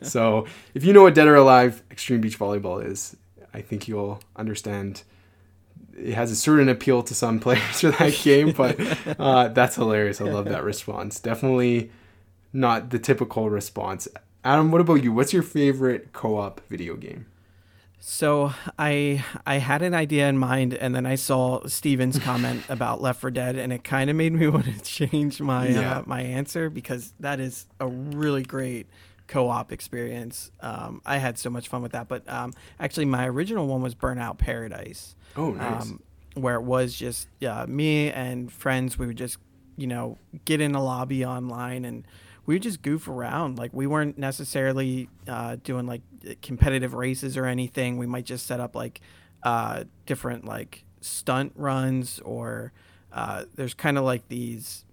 [0.04, 3.16] so if you know what Dead or Alive Extreme Beach Volleyball is,
[3.52, 5.02] I think you'll understand.
[5.98, 8.78] It has a certain appeal to some players for that game, but
[9.18, 10.20] uh, that's hilarious.
[10.20, 11.20] I love that response.
[11.20, 11.90] Definitely
[12.52, 14.08] not the typical response.
[14.44, 15.12] Adam, what about you?
[15.12, 17.26] What's your favorite co-op video game?
[18.04, 23.00] So I I had an idea in mind, and then I saw Steven's comment about
[23.00, 25.98] Left 4 Dead, and it kind of made me want to change my Yeah.
[25.98, 28.88] uh, my answer because that is a really great
[29.28, 30.50] co-op experience.
[30.60, 32.08] Um, I had so much fun with that.
[32.08, 35.14] But um, actually, my original one was Burnout Paradise.
[35.36, 35.82] Oh, nice.
[35.82, 36.00] um,
[36.34, 38.98] where it was just uh, me and friends.
[38.98, 39.38] We would just,
[39.76, 42.04] you know, get in a lobby online and
[42.46, 43.58] we would just goof around.
[43.58, 46.02] Like we weren't necessarily uh, doing like
[46.42, 47.98] competitive races or anything.
[47.98, 49.00] We might just set up like
[49.42, 52.72] uh, different like stunt runs or
[53.12, 54.84] uh, there's kind of like these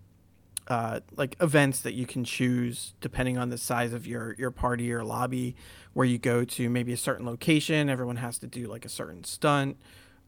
[0.67, 4.91] uh, like events that you can choose depending on the size of your your party
[4.93, 5.55] or lobby
[5.93, 9.23] where you go to maybe a certain location everyone has to do like a certain
[9.23, 9.77] stunt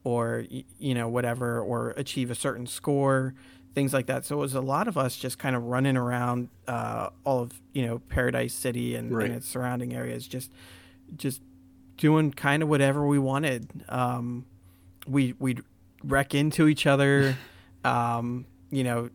[0.02, 0.44] or
[0.78, 3.34] you know whatever or achieve a certain score
[3.74, 6.48] things like that so it was a lot of us just kind of running around
[6.68, 9.26] uh, all of you know paradise city and, Right.
[9.26, 10.50] and its surrounding areas just
[11.16, 11.40] just
[11.96, 14.44] doing kind of whatever we wanted um,
[15.06, 15.62] we we'd
[16.04, 17.36] wreck into each other
[17.84, 19.08] um, you know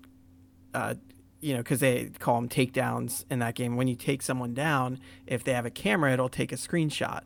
[0.74, 0.94] uh,
[1.40, 3.78] you know, because they call them takedowns in that game.
[3.78, 7.22] When you take someone down, if they have a camera, it'll take a screenshot.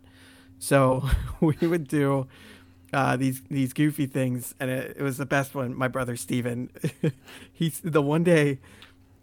[0.60, 1.10] So
[1.40, 2.28] we would do
[2.94, 5.76] uh, these these goofy things, and it, it was the best one.
[5.76, 6.70] My brother Steven,
[7.52, 8.60] he's the one day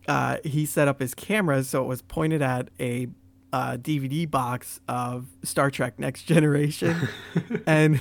[0.07, 3.09] uh, he set up his camera so it was pointed at a
[3.53, 7.09] uh, DVD box of Star Trek Next Generation,
[7.67, 8.01] and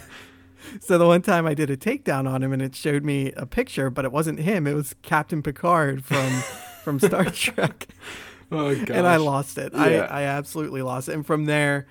[0.80, 3.46] so the one time I did a takedown on him, and it showed me a
[3.46, 4.68] picture, but it wasn't him.
[4.68, 6.30] It was Captain Picard from
[6.84, 7.88] from Star Trek,
[8.54, 9.74] oh and I lost it.
[9.74, 10.08] Yeah.
[10.10, 11.16] I I absolutely lost it.
[11.16, 11.88] And from there,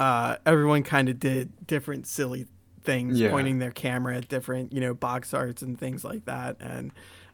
[0.00, 2.46] uh, everyone kind of did different silly
[2.84, 3.30] things, Yeah.
[3.30, 6.92] pointing their camera at different you know box arts and things like that, and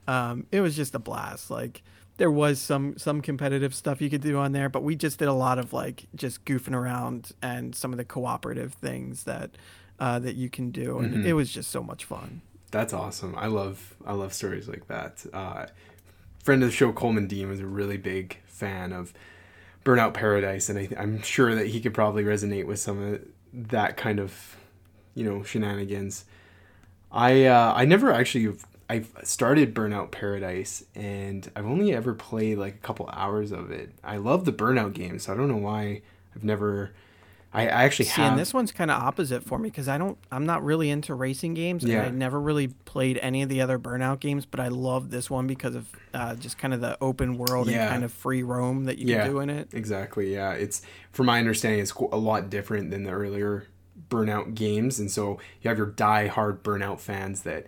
[0.09, 1.51] um, it was just a blast.
[1.51, 1.83] Like
[2.17, 5.29] there was some some competitive stuff you could do on there, but we just did
[5.29, 9.51] a lot of like just goofing around and some of the cooperative things that
[9.99, 11.25] uh, that you can do, and Mhm.
[11.27, 12.41] it was just so much fun.
[12.71, 13.35] That's awesome.
[13.37, 15.25] I love I love stories like that.
[15.33, 15.67] Uh,
[16.43, 19.13] friend of the show Coleman Dean was a really big fan of
[19.85, 23.21] Burnout Paradise, and I, I'm sure that he could probably resonate with some of
[23.53, 24.57] that kind of
[25.15, 26.25] you know shenanigans.
[27.13, 28.57] I uh, I never actually
[28.89, 33.93] I started Burnout Paradise, and I've only ever played like a couple hours of it.
[34.03, 36.03] I love the Burnout games, so I don't know why
[36.35, 36.91] I've never.
[37.53, 38.31] I, I actually See, have.
[38.33, 41.15] and this one's kind of opposite for me because I don't, I'm not really into
[41.15, 42.03] racing games, Yeah.
[42.03, 44.47] and I never really played any of the other Burnout games.
[44.47, 47.83] But I love this one because of uh, just kind of the open world Yeah.
[47.83, 49.23] and kind of free roam that you Yeah.
[49.25, 49.69] can do in it.
[49.73, 50.33] Exactly.
[50.33, 53.67] Yeah, it's from my understanding, it's a lot different than the earlier
[54.11, 57.67] Burnout games, and so you have your die-hard Burnout fans that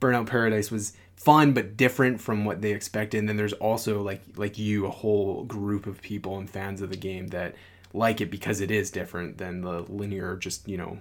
[0.00, 3.18] Burnout Paradise was fun but different from what they expected.
[3.18, 6.88] And then there's also like like you, a whole group of people and fans of
[6.90, 7.54] the game that
[7.92, 10.98] like it because it is different than the linear, just you know,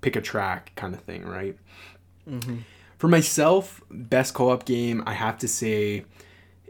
[0.00, 1.56] pick a track kind of thing, right?
[2.28, 2.58] Mm-hmm.
[2.96, 6.04] For myself, best co-op game I have to say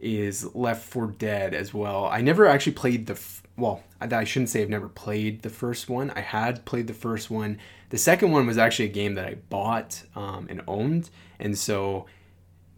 [0.03, 2.07] is Left 4 Dead as well.
[2.07, 5.88] I never actually played the f- well, I, shouldn't say I've never played the first
[5.88, 6.11] one.
[6.11, 7.59] I had played the first one.
[7.90, 12.07] The second one was actually a game that I bought um, and owned, and so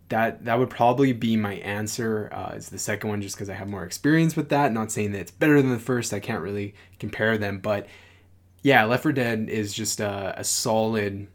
[0.09, 2.29] that that would probably be my answer.
[2.33, 4.73] Uh, is the second one just because I have more experience with that.
[4.73, 6.13] Not saying that it's better than the first.
[6.13, 7.87] I can't really compare them, but
[8.63, 11.29] yeah, Left 4 Dead is just a, a solid.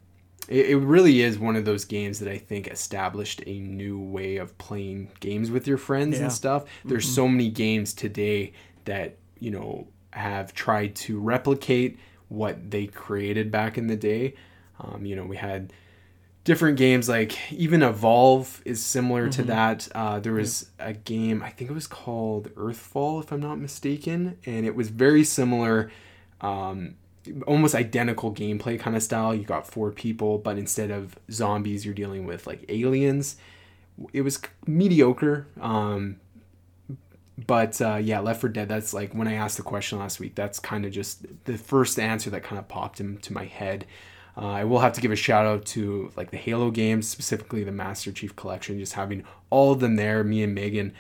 [0.50, 4.36] It, it really is one of those games that I think established a new way
[4.38, 6.24] of playing games with your friends Yeah.
[6.26, 6.66] and stuff.
[6.84, 8.52] There's so many games today
[8.86, 11.97] that you know have tried to replicate
[12.28, 14.34] what they created back in the day.
[14.80, 15.72] Um, you know, we had
[16.45, 19.88] different games like even Evolve is similar to that.
[19.93, 24.38] Uh, there was a game I think it was called Earthfall, if I'm not mistaken,
[24.45, 25.91] and it was very similar.
[26.41, 26.95] Um,
[27.47, 29.34] almost identical gameplay kind of style.
[29.34, 33.38] You got four people, but instead of zombies, you're dealing with like aliens.
[34.13, 35.47] It was mediocre.
[35.59, 36.17] Um,
[37.47, 38.67] but uh, yeah, Left 4 Dead.
[38.67, 40.36] That's like when I asked the question last week.
[40.36, 43.86] That's kind of just the first answer that kind of popped into my head.
[44.38, 47.63] Uh, I will have to give a shout out to like the Halo games, specifically
[47.63, 50.24] the Master Chief Collection, just having all of them there.
[50.24, 50.93] Me and Megan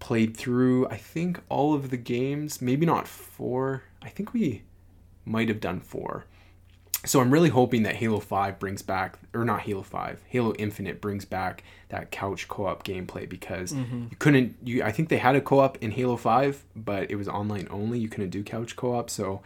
[0.00, 2.60] played through, I think, all of the games.
[2.60, 3.84] Maybe not four.
[4.02, 4.62] I think we
[5.24, 6.24] might have done four.
[7.04, 11.00] So I'm really hoping that Halo 5 brings back, or not Halo 5, Halo Infinite
[11.00, 14.06] brings back that couch co-op gameplay because mm-hmm.
[14.10, 14.56] you couldn't.
[14.62, 17.98] You I think they had a co-op in Halo 5, but it was online only.
[17.98, 19.10] You couldn't do couch co-op.
[19.10, 19.42] So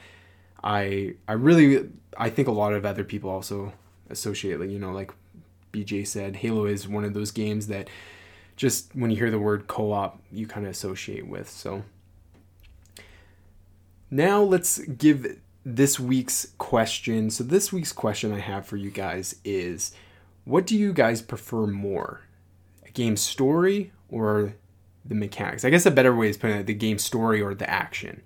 [0.62, 3.72] I I really I think a lot of other people also
[4.10, 5.12] associate, like you know, like
[5.72, 7.88] BJ said, Halo is one of those games that
[8.56, 11.48] just when you hear the word co-op, you kind of associate with.
[11.48, 11.84] So
[14.10, 17.28] now let's give this week's question.
[17.28, 19.92] So, this week's question I have for you guys is
[20.44, 22.20] what do you guys prefer more?
[22.86, 24.54] A game story or
[25.04, 25.64] the mechanics?
[25.64, 28.22] I guess a better way is putting it the game story or the action.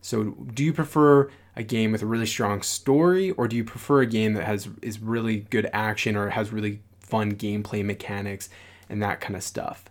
[0.00, 4.02] So, do you prefer a game with a really strong story or do you prefer
[4.02, 8.48] a game that has is really good action or has really fun gameplay mechanics
[8.88, 9.86] and that kind of stuff?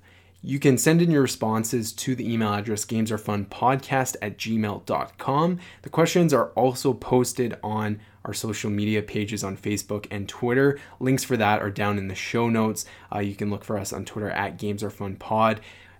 [0.45, 5.59] You can send in your responses to the email address gamesarefunpodcast at gmail.com.
[5.83, 10.77] The questions are also posted on our social media pages on Facebook and Twitter.
[10.99, 12.85] Links for that are down in the show notes.
[13.13, 15.59] Uh, you can look for us on Twitter at GamesAreFunPod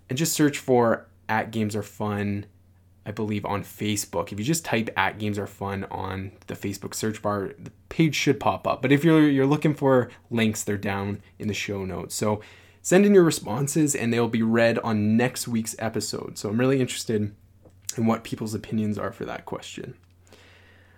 [0.10, 2.44] and just search for at GamesAreFun.
[3.06, 4.32] I believe on Facebook.
[4.32, 8.16] If you just type at Games Are Fun on the Facebook search bar, the page
[8.16, 8.82] should pop up.
[8.82, 12.16] But if you're you're looking for links, they're down in the show notes.
[12.16, 12.42] So
[12.84, 16.38] Send in your responses and they'll be read on next week's episode.
[16.38, 17.34] So I'm really interested
[17.98, 19.96] in what people's opinions are for that question.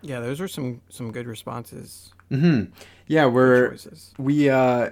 [0.02, 2.12] Yeah, those are some some good responses.
[2.32, 2.74] Mm-hmm.
[3.06, 3.78] Yeah, we're
[4.18, 4.90] we uh,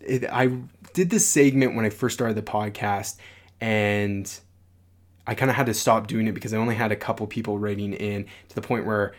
[0.00, 0.58] it, I
[0.92, 3.16] did this segment when I first started the podcast,
[3.58, 4.30] and
[5.26, 7.58] I kind of had to stop doing it because I only had a couple people
[7.58, 9.14] writing in to the point where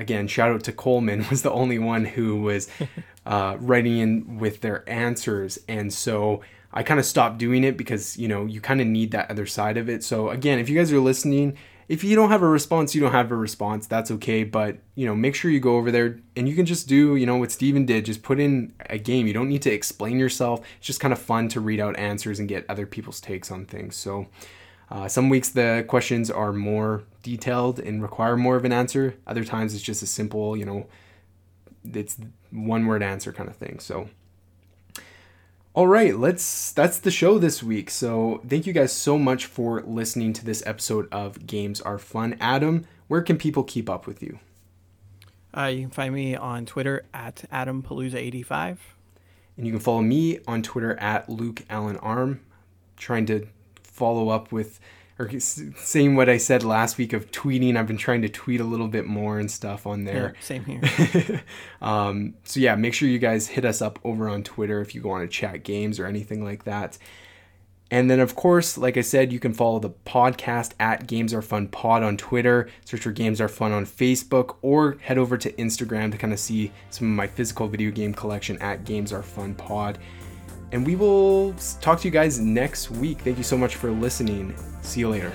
[0.00, 2.68] again, shout out to Coleman, was the only one who was
[3.26, 5.58] uh, writing in with their answers.
[5.68, 6.40] And so
[6.72, 9.46] I kind of stopped doing it because, you know, you kind of need that other
[9.46, 10.02] side of it.
[10.02, 11.56] So again, if you guys are listening,
[11.88, 13.88] if you don't have a response, you don't have a response.
[13.88, 14.44] That's okay.
[14.44, 17.26] But, you know, make sure you go over there and you can just do, you
[17.26, 18.04] know, what Steven did.
[18.04, 19.26] Just put in a game.
[19.26, 20.60] You don't need to explain yourself.
[20.78, 23.66] It's just kind of fun to read out answers and get other people's takes on
[23.66, 23.96] things.
[23.96, 24.28] So,
[24.90, 29.14] uh, some weeks the questions are more detailed and require more of an answer.
[29.26, 30.86] Other times it's just a simple, you know,
[31.84, 32.18] it's
[32.50, 33.78] one word answer kind of thing.
[33.78, 34.08] So,
[35.72, 36.72] all right, let's.
[36.72, 37.90] That's the show this week.
[37.90, 42.36] So thank you guys so much for listening to this episode of Games Are Fun.
[42.40, 44.40] Adam, where can people keep up with you?
[45.56, 48.78] Uh, you can find me on Twitter at AdamPalooza85.
[49.56, 52.40] And you can follow me on Twitter at Luke Allen Arm.
[52.96, 53.46] Trying to
[54.00, 54.80] follow up with
[55.18, 57.76] or saying what I said last week of tweeting.
[57.76, 60.34] I've been trying to tweet a little bit more and stuff on there.
[60.34, 61.42] Yeah, same here.
[61.82, 65.02] um, so yeah, make sure you guys hit us up over on Twitter if you
[65.02, 66.96] want to chat games or anything like that.
[67.90, 71.42] And then, of course, like I said, you can follow the podcast at Games Are
[71.42, 75.52] Fun Pod on Twitter, search for Games Are Fun on Facebook, or head over to
[75.52, 79.24] Instagram to kind of see some of my physical video game collection at Games Are
[79.24, 79.98] Fun Pod.
[80.72, 83.20] And we will talk to you guys next week.
[83.20, 84.54] Thank you so much for listening.
[84.82, 85.32] See you later.